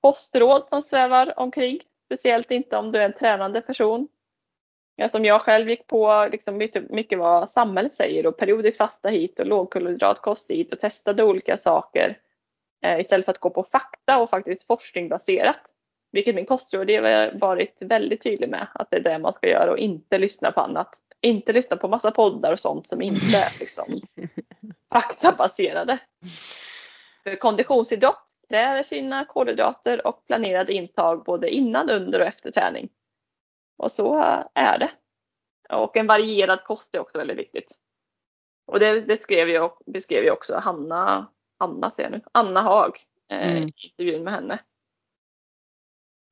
[0.00, 1.80] kostråd som svävar omkring.
[2.06, 4.08] Speciellt inte om du är en tränande person.
[5.10, 9.40] Som jag själv gick på liksom mycket, mycket vad samhället säger och periodiskt fasta hit
[9.40, 12.18] och lågkolhydratkost hit och testade olika saker
[12.82, 15.60] eh, istället för att gå på fakta och faktiskt forskningsbaserat.
[16.12, 19.70] Vilket min kostråd har varit väldigt tydlig med att det är det man ska göra
[19.70, 20.88] och inte lyssna på annat.
[21.20, 24.00] Inte lyssna på massa poddar och sånt som inte är liksom
[24.92, 25.98] faktabaserade.
[27.22, 32.88] För konditionsidrott kräver sina kolhydrater och planerade intag både innan, under och efter träning.
[33.78, 34.16] Och så
[34.54, 34.90] är det.
[35.76, 37.72] Och en varierad kost är också väldigt viktigt.
[38.66, 41.26] Och det, det skrev jag, beskrev ju också Hanna,
[41.58, 43.68] Anna ser jag nu, Anna Haag eh, mm.
[43.68, 44.58] i intervjun med henne.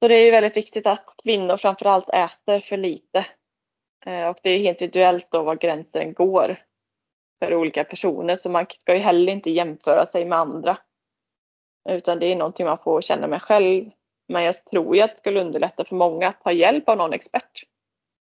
[0.03, 3.27] Så det är väldigt viktigt att kvinnor framförallt äter för lite.
[4.07, 6.57] Eh, och det är helt individuellt då var gränsen går
[7.45, 8.37] för olika personer.
[8.37, 10.79] Så man ska ju heller inte jämföra sig med andra.
[11.89, 13.91] Utan det är någonting man får känna med själv.
[14.29, 17.13] Men jag tror ju att det skulle underlätta för många att ta hjälp av någon
[17.13, 17.65] expert.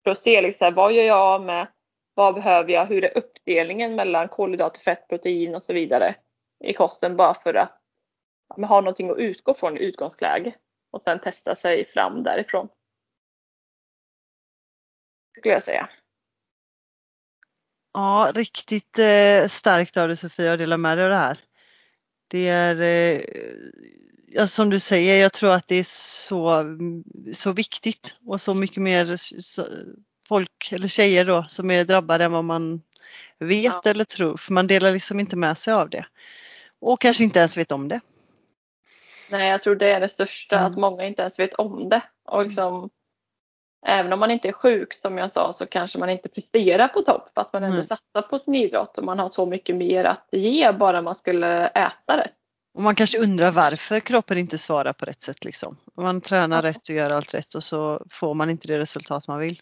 [0.04, 1.68] För att se liksom, vad gör jag med
[2.14, 2.86] vad behöver jag?
[2.86, 6.16] Hur är uppdelningen mellan kolhydrater, fett, protein och så vidare
[6.64, 7.82] i kosten bara för att
[8.58, 10.56] man ha någonting att utgå från i utgångsläge
[10.92, 12.70] och sen testa sig fram därifrån.
[15.38, 15.90] Skulle jag säga.
[17.94, 21.40] Ja, riktigt eh, starkt av dig Sofia att dela med dig av det här.
[22.28, 23.22] Det är, eh,
[24.28, 26.66] ja, som du säger, jag tror att det är så,
[27.34, 29.68] så viktigt och så mycket mer så,
[30.28, 32.82] folk eller tjejer då som är drabbade än vad man
[33.40, 33.92] vet ja.
[33.92, 36.06] eller tror för man delar liksom inte med sig av det.
[36.80, 38.00] Och kanske inte ens vet om det.
[39.32, 40.72] Nej, jag tror det är det största, mm.
[40.72, 42.02] att många inte ens vet om det.
[42.26, 42.90] Och liksom,
[43.86, 47.02] även om man inte är sjuk som jag sa så kanske man inte presterar på
[47.02, 47.88] topp fast man ändå mm.
[47.88, 51.68] satsar på sin idrott och man har så mycket mer att ge bara man skulle
[51.68, 52.34] äta rätt.
[52.74, 55.78] Och man kanske undrar varför kroppen inte svarar på rätt sätt liksom.
[55.98, 56.70] Man tränar ja.
[56.70, 59.62] rätt och gör allt rätt och så får man inte det resultat man vill.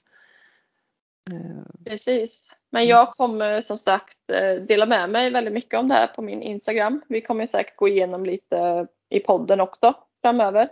[1.31, 2.49] Eh, Precis.
[2.71, 6.21] Men jag kommer som sagt eh, dela med mig väldigt mycket om det här på
[6.21, 7.01] min Instagram.
[7.07, 10.69] Vi kommer säkert gå igenom lite i podden också framöver.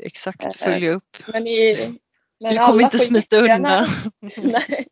[0.00, 1.16] Exakt, eh, följa upp.
[1.26, 1.98] Men i,
[2.40, 3.86] men du kommer inte smita undan.
[4.36, 4.88] nej,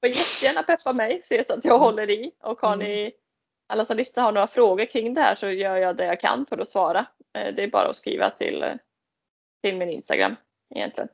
[0.00, 2.32] får jättegärna peppa mig, se så att jag håller i.
[2.42, 3.12] Och har ni, mm.
[3.68, 6.46] alla som lyssnar har några frågor kring det här så gör jag det jag kan
[6.46, 7.06] för att svara.
[7.32, 8.64] Det är bara att skriva till,
[9.62, 10.36] till min Instagram
[10.74, 11.08] egentligen.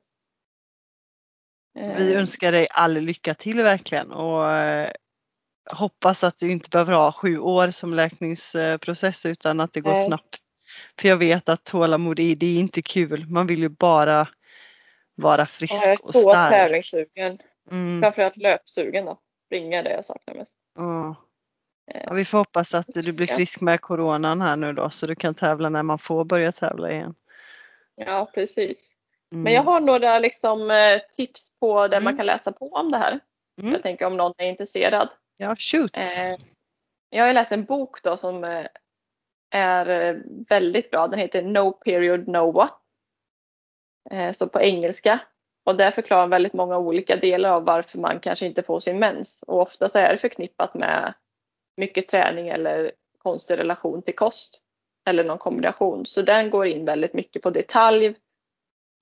[1.74, 2.20] Vi eh.
[2.20, 4.92] önskar dig all lycka till verkligen och eh,
[5.70, 10.06] hoppas att du inte behöver ha sju år som läkningsprocess utan att det går Nej.
[10.06, 10.38] snabbt.
[11.00, 13.26] För jag vet att tålamod det är inte kul.
[13.26, 14.28] Man vill ju bara
[15.20, 16.24] vara frisk och stark.
[16.24, 17.38] Jag är så tävlingssugen.
[17.70, 18.00] Mm.
[18.00, 19.18] Framförallt löpsugen då.
[19.46, 20.56] Springa det jag saknar mest.
[20.78, 21.14] Mm.
[21.94, 25.14] Ja, vi får hoppas att du blir frisk med coronan här nu då så du
[25.14, 27.14] kan tävla när man får börja tävla igen.
[27.94, 28.90] Ja precis.
[29.32, 29.42] Mm.
[29.42, 32.04] Men jag har några liksom, eh, tips på där mm.
[32.04, 33.20] man kan läsa på om det här.
[33.60, 33.72] Mm.
[33.72, 35.08] Jag tänker om någon är intresserad.
[35.36, 35.96] Ja, shoot!
[35.96, 36.36] Eh,
[37.10, 38.64] jag har läst en bok då som
[39.50, 41.08] är väldigt bra.
[41.08, 42.79] Den heter No period no what.
[44.34, 45.20] Så på engelska.
[45.64, 49.42] Och där förklarar väldigt många olika delar av varför man kanske inte får sin mens.
[49.46, 51.14] Och ofta så är det förknippat med
[51.76, 54.62] mycket träning eller konstig relation till kost.
[55.06, 56.06] Eller någon kombination.
[56.06, 58.14] Så den går in väldigt mycket på detalj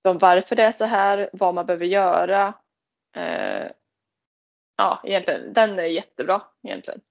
[0.03, 2.53] om varför det är så här, vad man behöver göra.
[3.15, 3.71] Eh,
[4.77, 7.01] ja, egentligen, den är jättebra egentligen.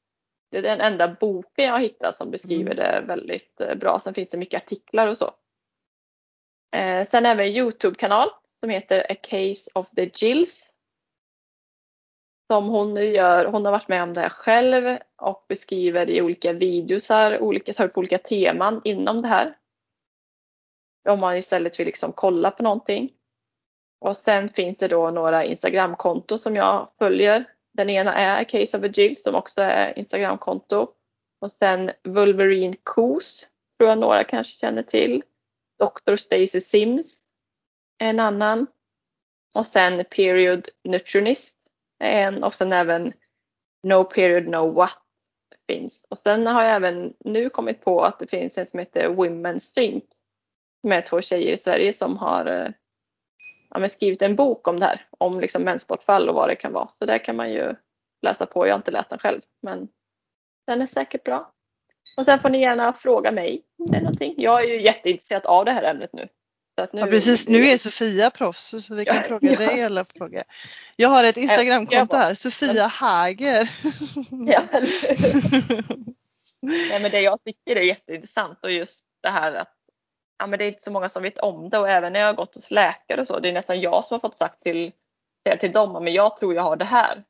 [0.50, 2.76] Det är den enda boken jag har hittat som beskriver mm.
[2.76, 4.00] det väldigt eh, bra.
[4.00, 5.34] Sen finns det mycket artiklar och så.
[6.76, 10.64] Eh, sen även en Youtube-kanal som heter A Case of the Gills.
[12.52, 16.22] Som hon nu gör, hon har varit med om det här själv och beskriver i
[16.22, 19.56] olika videosar, olika, tar upp olika teman inom det här.
[21.08, 23.12] Om man istället vill liksom kolla på någonting.
[24.00, 27.44] Och sen finns det då några Instagramkonton som jag följer.
[27.72, 30.92] Den ena är A Case of a Jill som också är Instagramkonto.
[31.40, 33.48] Och sen Wolverine Coos
[33.78, 35.22] tror jag några kanske känner till.
[35.78, 36.16] Dr.
[36.16, 37.22] Stacy Sims
[37.98, 38.66] en annan.
[39.54, 41.56] Och sen Period Nutritionist
[41.98, 43.12] är en och sen även
[43.82, 45.02] No Period No What
[45.66, 46.06] finns.
[46.08, 49.58] Och sen har jag även nu kommit på att det finns en som heter Women's
[49.58, 50.06] Strength
[50.82, 52.70] med två tjejer i Sverige som har eh,
[53.70, 55.06] ja, skrivit en bok om det här.
[55.18, 56.88] Om liksom mensbortfall och vad det kan vara.
[56.88, 57.74] Så där kan man ju
[58.22, 58.66] läsa på.
[58.66, 59.88] Jag har inte läst den själv men
[60.66, 61.52] den är säkert bra.
[62.18, 64.34] Och sen får ni gärna fråga mig om det är någonting.
[64.36, 66.28] Jag är ju jätteintresserad av det här ämnet nu.
[66.92, 69.58] nu ja, precis, nu är Sofia proffs så vi kan ja, fråga ja.
[69.58, 70.42] dig alla frågor.
[70.96, 73.70] Jag har ett Instagramkonto här, Sofia Hager.
[74.30, 74.62] Ja,
[76.62, 79.74] Nej, men det jag tycker är jätteintressant och just det här att
[80.38, 82.26] ja, men det är inte så många som vet om det och även när jag
[82.26, 84.92] har gått hos läkare och så, det är nästan jag som har fått sagt till,
[85.60, 87.24] till dem, men jag tror jag har det här.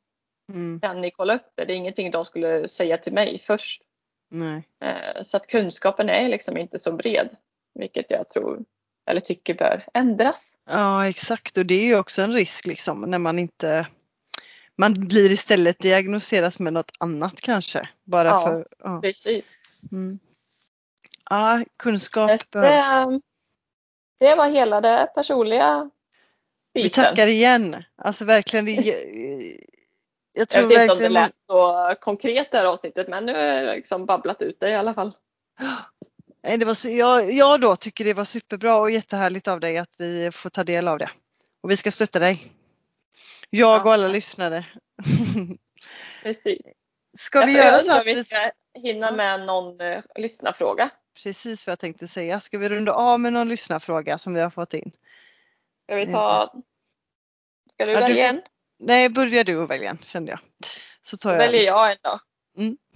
[0.51, 0.79] Mm.
[0.81, 1.65] Kan ni kolla upp det?
[1.65, 3.81] Det är ingenting de skulle säga till mig först.
[4.29, 4.67] Nej.
[4.81, 7.29] Eh, så att kunskapen är liksom inte så bred,
[7.73, 8.65] vilket jag tror
[9.09, 10.57] eller tycker bör ändras.
[10.65, 13.87] Ja exakt och det är ju också en risk liksom när man inte
[14.75, 17.89] man blir istället diagnoseras med något annat kanske.
[18.03, 19.01] Bara ja, för, ja.
[19.01, 19.45] precis.
[19.91, 20.19] Mm.
[21.29, 23.21] Ja, kunskap det, behövs.
[24.19, 25.89] Det var hela det personliga
[26.73, 26.83] biten.
[26.83, 27.83] Vi tackar igen.
[27.95, 28.65] Alltså verkligen.
[28.65, 28.73] Det,
[30.39, 30.91] jag tror jag vet verkligen...
[30.91, 34.41] inte om det lät så konkret det här avsnittet men nu har jag liksom babblat
[34.41, 35.15] ut det i alla fall.
[36.41, 40.31] Det var, jag, jag då tycker det var superbra och jättehärligt av dig att vi
[40.31, 41.09] får ta del av det.
[41.61, 42.53] Och vi ska stötta dig.
[43.49, 44.65] Jag och alla lyssnare.
[46.23, 46.61] Precis.
[47.17, 50.89] Ska vi göra så att vi ska hinna med någon uh, lyssnarfråga?
[51.23, 52.39] Precis vad jag tänkte säga.
[52.39, 54.91] Ska vi runda av med någon lyssnarfråga som vi har fått in?
[55.83, 56.53] Ska vi ta?
[57.73, 58.41] Ska du ja, välja en?
[58.79, 60.39] Nej, börja du och välja kände jag.
[61.01, 62.19] Så tar jag väljer jag en då.
[62.57, 62.77] Mm.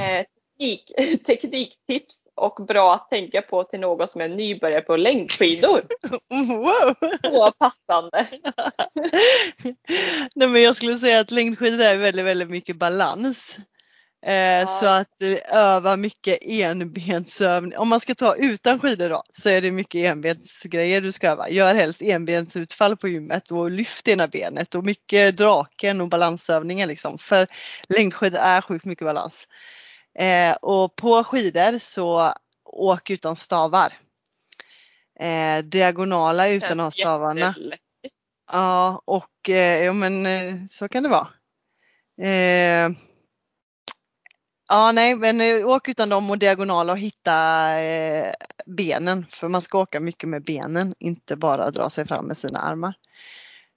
[0.00, 0.24] Eh,
[0.60, 0.92] teknik,
[1.26, 5.82] tekniktips och bra att tänka på till någon som är nybörjare på längdskidor.
[6.28, 6.94] Wow!
[7.22, 8.26] Så passande.
[10.34, 13.56] Nej men jag skulle säga att längdskidor är väldigt, väldigt mycket balans.
[14.26, 17.78] Eh, Så att eh, öva mycket enbensövning.
[17.78, 21.48] Om man ska ta utan skidor då så är det mycket enbensgrejer du ska öva.
[21.48, 27.18] Gör helst enbensutfall på gymmet och lyft ena benet och mycket draken och balansövningar liksom.
[27.18, 27.46] För
[27.88, 29.46] längdskidor är sjukt mycket balans.
[30.18, 32.32] Eh, och på skidor så
[32.64, 33.92] åk utan stavar.
[35.20, 37.54] Eh, diagonala utan att ha stavarna.
[38.52, 41.28] Ja och eh, ja men eh, så kan det vara.
[44.72, 47.34] Ja nej men eh, åk utan dem och diagonala och hitta
[47.80, 48.32] eh,
[48.66, 52.58] benen för man ska åka mycket med benen inte bara dra sig fram med sina
[52.58, 52.94] armar.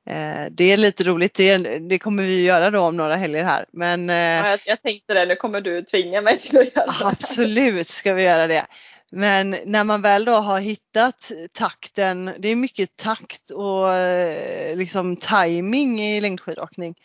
[0.09, 3.65] Eh, det är lite roligt, det, det kommer vi göra då om några helger här
[3.71, 6.85] men eh, Ja, jag, jag tänkte det, nu kommer du tvinga mig till att göra
[6.85, 7.05] det.
[7.05, 8.65] Absolut ska vi göra det.
[9.11, 15.15] Men när man väl då har hittat takten, det är mycket takt och eh, liksom
[15.15, 16.95] timing i längdskidåkning.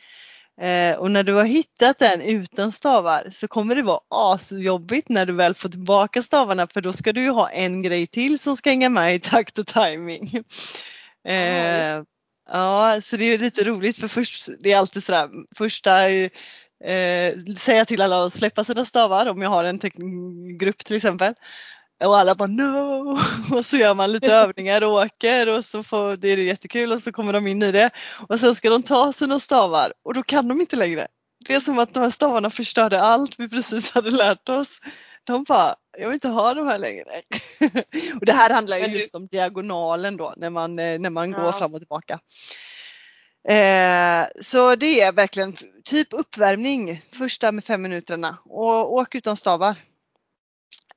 [0.61, 5.27] Eh, och när du har hittat den utan stavar så kommer det vara asjobbigt när
[5.27, 8.57] du väl får tillbaka stavarna för då ska du ju ha en grej till som
[8.57, 10.45] ska hänga med i takt och timing.
[11.29, 12.03] Eh,
[12.51, 17.85] ja, så det är lite roligt för först, det är alltid sådär första eh, säga
[17.85, 19.79] till alla att släppa sina stavar om jag har en
[20.59, 21.35] grupp till exempel.
[22.05, 23.19] Och alla bara no!
[23.57, 26.93] Och så gör man lite övningar och åker och så får, det är det jättekul
[26.93, 27.91] och så kommer de in i det.
[28.29, 31.07] Och sen ska de ta sina stavar och då kan de inte längre.
[31.47, 34.69] Det är som att de här stavarna förstörde allt vi precis hade lärt oss.
[35.25, 37.05] De bara, jag vill inte ha de här längre.
[38.21, 41.45] och det här handlar ju just om diagonalen då när man, eh, när man går
[41.45, 41.53] Ja.
[41.53, 42.19] fram och tillbaka.
[43.49, 49.77] Eh, så det är verkligen typ uppvärmning första med fem minuterna och åk utan stavar.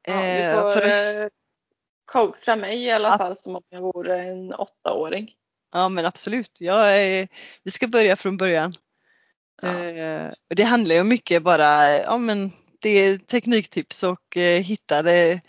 [0.04, 1.28] Ja, du Eh, får eh,
[2.06, 5.32] coacha mig i alla fall som om jag vore en åttaåring.
[5.72, 7.28] Ja men absolut, jag är,
[7.64, 8.74] vi ska börja från början.
[9.62, 9.84] Ja.
[9.84, 15.02] Eh, och det handlar ju mycket bara ja, men det är tekniktips och eh, hitta
[15.02, 15.42] det,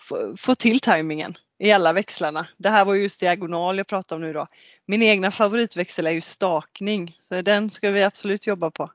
[0.00, 2.46] få, få till tajmingen i alla växlarna.
[2.56, 4.46] Det här var just diagonal jag pratade om nu då.
[4.86, 8.90] Min egna favoritväxel är ju stakning så den ska vi absolut jobba på.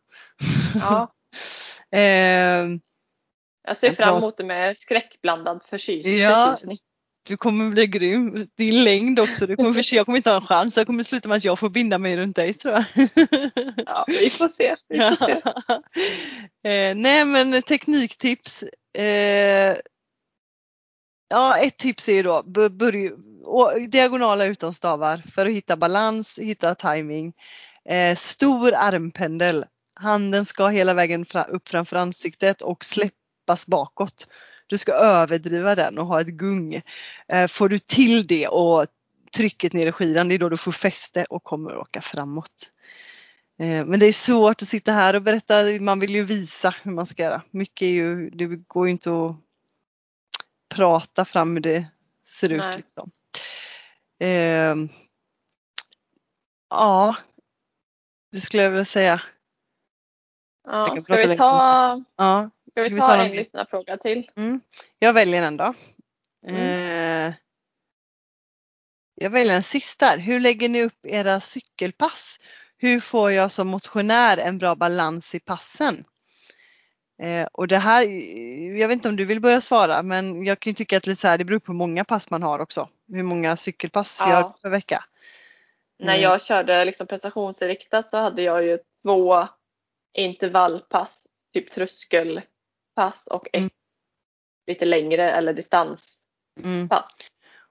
[0.75, 1.13] Ja,
[1.97, 2.65] eh,
[3.67, 6.51] jag ser Jag fram emot det med skräckblandad förtjus- Ja.
[6.51, 6.77] förtjusning.
[7.27, 8.47] du kommer bli grym.
[8.57, 9.47] Din längd också.
[9.47, 10.77] Du kommer jag kommer inte ha en chans.
[10.77, 12.83] Jag kommer sluta med att jag får binda mig runt dig tror jag.
[13.85, 14.75] Ja, vi får se.
[14.87, 15.31] Vi får se.
[16.89, 18.63] eh, nej men tekniktips.
[18.97, 19.75] Eh,
[21.29, 23.11] ja ett tips är ju då börja,
[23.89, 27.33] diagonala utan stavar för att hitta balans, hitta timing.
[27.89, 29.65] Eh, stor armpendel.
[29.95, 32.85] Handen ska hela vägen fra, upp framför ansiktet och
[33.41, 34.27] släppas bakåt.
[34.67, 36.81] Du ska överdriva den och ha ett gung.
[37.27, 38.85] Eh, får du till det och
[39.35, 42.71] trycket ner i skidan, det är då du får fäste och kommer åka framåt.
[43.59, 46.91] Eh, Men det är svårt att sitta här och berätta, man vill ju visa hur
[46.91, 47.41] man ska göra.
[47.51, 49.35] Mycket är ju, det går ju inte att
[50.69, 51.85] prata fram hur det
[52.27, 52.69] ser Nej.
[52.69, 52.77] ut.
[52.77, 53.11] Liksom.
[54.19, 54.89] Ehm,
[56.69, 57.15] ja,
[58.31, 59.21] det skulle jag vilja säga.
[60.63, 63.97] Jag Ja, kan ska vi ta, Ja, ska Ska vi ta ta en någon- lyssnarfråga
[63.97, 64.31] till?
[64.35, 64.61] mm.
[64.99, 65.73] Jag väljer en då.
[66.47, 67.27] Mm.
[67.27, 67.33] Eh,
[69.15, 70.09] jag väljer en sista.
[70.09, 72.39] Hur lägger ni upp era cykelpass?
[72.77, 76.05] Hur får jag som motionär en bra balans i passen?
[77.21, 78.03] Eh, och det här,
[78.79, 81.21] jag vet inte om du vill börja svara men jag kan ju tycka att lite
[81.21, 82.89] så här, det beror på hur många pass man har också.
[83.07, 84.29] Hur många cykelpass Ja.
[84.29, 85.03] gör per vecka?
[85.99, 86.21] När Mm.
[86.21, 89.47] jag körde liksom prestationsinriktat så hade jag ju två
[90.13, 91.69] intervallpass, typ
[92.95, 93.69] tröskelpass och ett Mm.
[94.67, 96.13] lite längre eller distanspass.
[96.63, 96.89] Mm.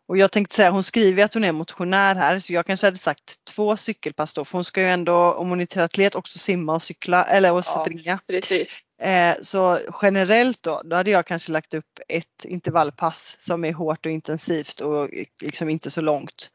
[0.09, 2.99] Och jag tänkte säga, hon skriver att hon är motionär här så jag kanske hade
[2.99, 6.75] sagt två cykelpass då för hon ska ju ändå, om hon är triatlet, också simma
[6.75, 7.63] och cykla eller och Ja.
[7.85, 8.19] springa.
[8.27, 8.69] Precis.
[9.03, 14.07] Eh, så generellt då, då hade jag kanske lagt upp ett intervallpass som är hårt
[14.07, 15.11] och intensivt och
[15.43, 16.51] liksom inte så långt.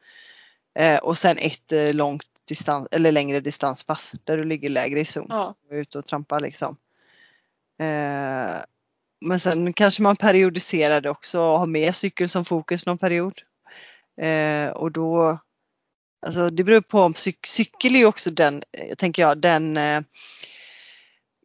[0.78, 5.04] Eh, och sen ett eh, långt distans eller längre distanspass där du ligger lägre i
[5.04, 5.54] zon Ja.
[5.70, 6.76] och ute och trampar liksom.
[7.78, 8.62] Eh,
[9.20, 13.40] men sen kanske man periodiserar det också och har med cykeln som fokus någon period.
[14.20, 15.38] Eh, och då,
[16.26, 19.76] alltså det beror på om cyk- cykel är ju också den, eh, tänker jag, den
[19.76, 20.00] eh,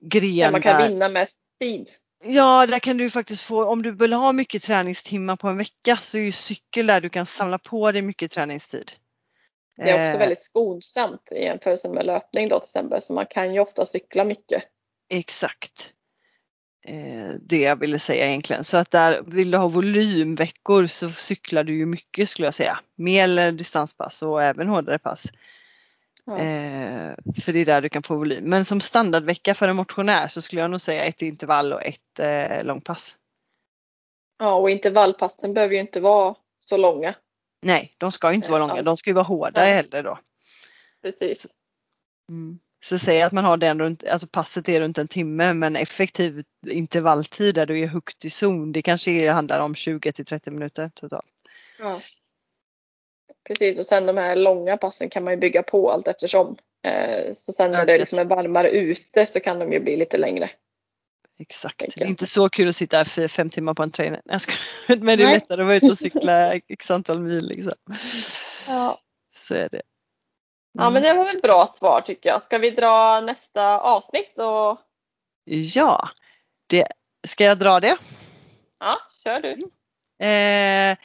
[0.01, 1.89] gren Där man kan där- vinna mest tid.
[2.23, 5.97] Ja, där kan du faktiskt få, om du vill ha mycket träningstimmar på en vecka
[6.01, 8.91] så är ju cykel där du kan samla på dig mycket träningstid.
[9.77, 13.01] Det är också Eh, väldigt skonsamt i jämförelse med löpning då till exempel.
[13.01, 14.63] Så man kan ju ofta cykla mycket.
[15.09, 15.93] Exakt.
[16.83, 18.63] Eh, det jag ville säga egentligen.
[18.63, 22.79] Så att där vill du ha volymveckor så cyklar du ju mycket skulle jag säga.
[22.95, 25.25] Mer distanspass och även hårdare pass.
[26.25, 26.37] Ja.
[26.37, 27.13] Eh,
[27.43, 28.43] för det är där du kan få volym.
[28.43, 32.19] Men som standardvecka för en motionär så skulle jag nog säga ett intervall och ett
[32.19, 33.17] eh, långpass.
[34.39, 37.15] ja, och intervallpassen behöver ju inte vara så långa.
[37.61, 38.81] Nej, de ska inte vara långa.
[38.81, 39.73] De ska ju vara hårdare Nej.
[39.73, 40.19] heller då.
[41.01, 41.47] Precis.
[42.29, 42.59] Mm.
[42.83, 46.43] Så säg att man har den runt, alltså passet är runt en timme men effektiv
[46.67, 50.51] intervalltid där du är högt i zon det kanske är, handlar om 20 till 30
[50.51, 51.25] minuter totalt.
[51.79, 52.01] Ja.
[53.47, 56.57] Precis, och sen de här långa passen kan man ju bygga på allt eftersom.
[56.83, 60.17] Eh, så sen när det liksom är varmare ute så kan de ju bli lite
[60.17, 60.49] längre.
[61.39, 61.95] Exakt.
[61.95, 64.21] Det är inte så kul att sitta för fem timmar på en skojar.
[64.87, 67.73] Men det är lättare att vara ute och cykla x antal mil liksom.
[68.67, 69.01] Ja.
[69.37, 69.81] Så är det.
[70.71, 72.43] Ja, men det var väl bra svar tycker jag.
[72.43, 74.79] Ska vi dra nästa avsnitt och
[75.43, 76.09] Ja,
[76.67, 76.87] det,
[77.27, 77.97] ska jag dra det?
[78.79, 79.51] ja, kör du.
[80.25, 80.97] Eh,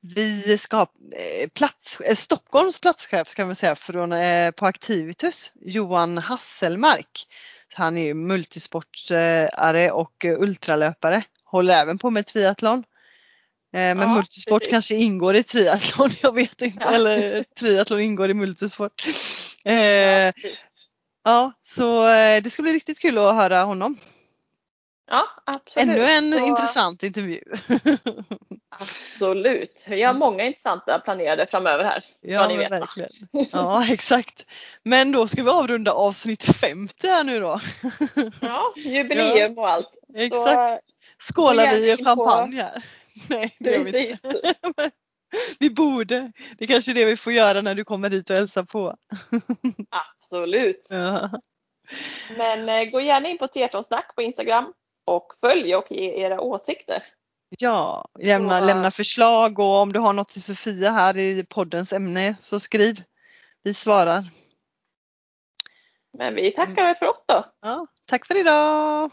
[0.00, 5.52] vi ska ha eh, plats, eh, Stockholms platschef ska man säga från, eh, på Activitus,
[5.60, 7.26] Johan Hasselmark.
[7.74, 11.24] Han är ju multisportare och ultralöpare.
[11.44, 12.84] Håller även på med triathlon.
[13.72, 14.70] Eh, men Ja, multisport precis.
[14.70, 16.78] kanske ingår i triathlon, jag vet inte.
[16.84, 16.90] Ja.
[16.90, 19.02] Eller triathlon ingår i multisport.
[19.64, 20.32] Ja, Eh,
[21.24, 23.96] ja, så eh, det ska bli riktigt kul att höra honom.
[25.10, 25.88] ja absolut.
[25.88, 27.40] Ännu en Så- intressant intervju.
[28.80, 29.84] Absolut.
[29.86, 32.04] Vi har många intressanta planerade framöver här.
[32.20, 32.70] Ja, ni vet.
[32.70, 33.10] verkligen.
[33.52, 34.44] Ja, exakt.
[34.82, 37.60] Men då ska vi avrunda avsnitt 50 här nu då.
[38.40, 39.90] Ja, jubileum och allt.
[40.16, 40.84] Exakt.
[41.18, 42.82] Skålar vi i in på- champagne här?
[43.28, 44.54] Nej, det gör vi inte.
[45.58, 46.32] Vi borde.
[46.58, 48.96] Det är kanske är det vi får göra när du kommer hit och hälsar på.
[49.90, 50.86] Absolut.
[50.88, 51.30] Ja,
[52.36, 54.72] Men eh, gå gärna in på Triathlonsnack på Instagram
[55.04, 57.02] och följ och ge era åsikter.
[57.58, 61.92] ja lämna, Så- lämna förslag och om du har något till Sofia här i poddens
[61.92, 63.02] ämne så skriv.
[63.62, 64.30] Vi svarar.
[66.18, 67.44] Men vi tackar väl för oss då.
[67.60, 69.10] Ja, tack för idag!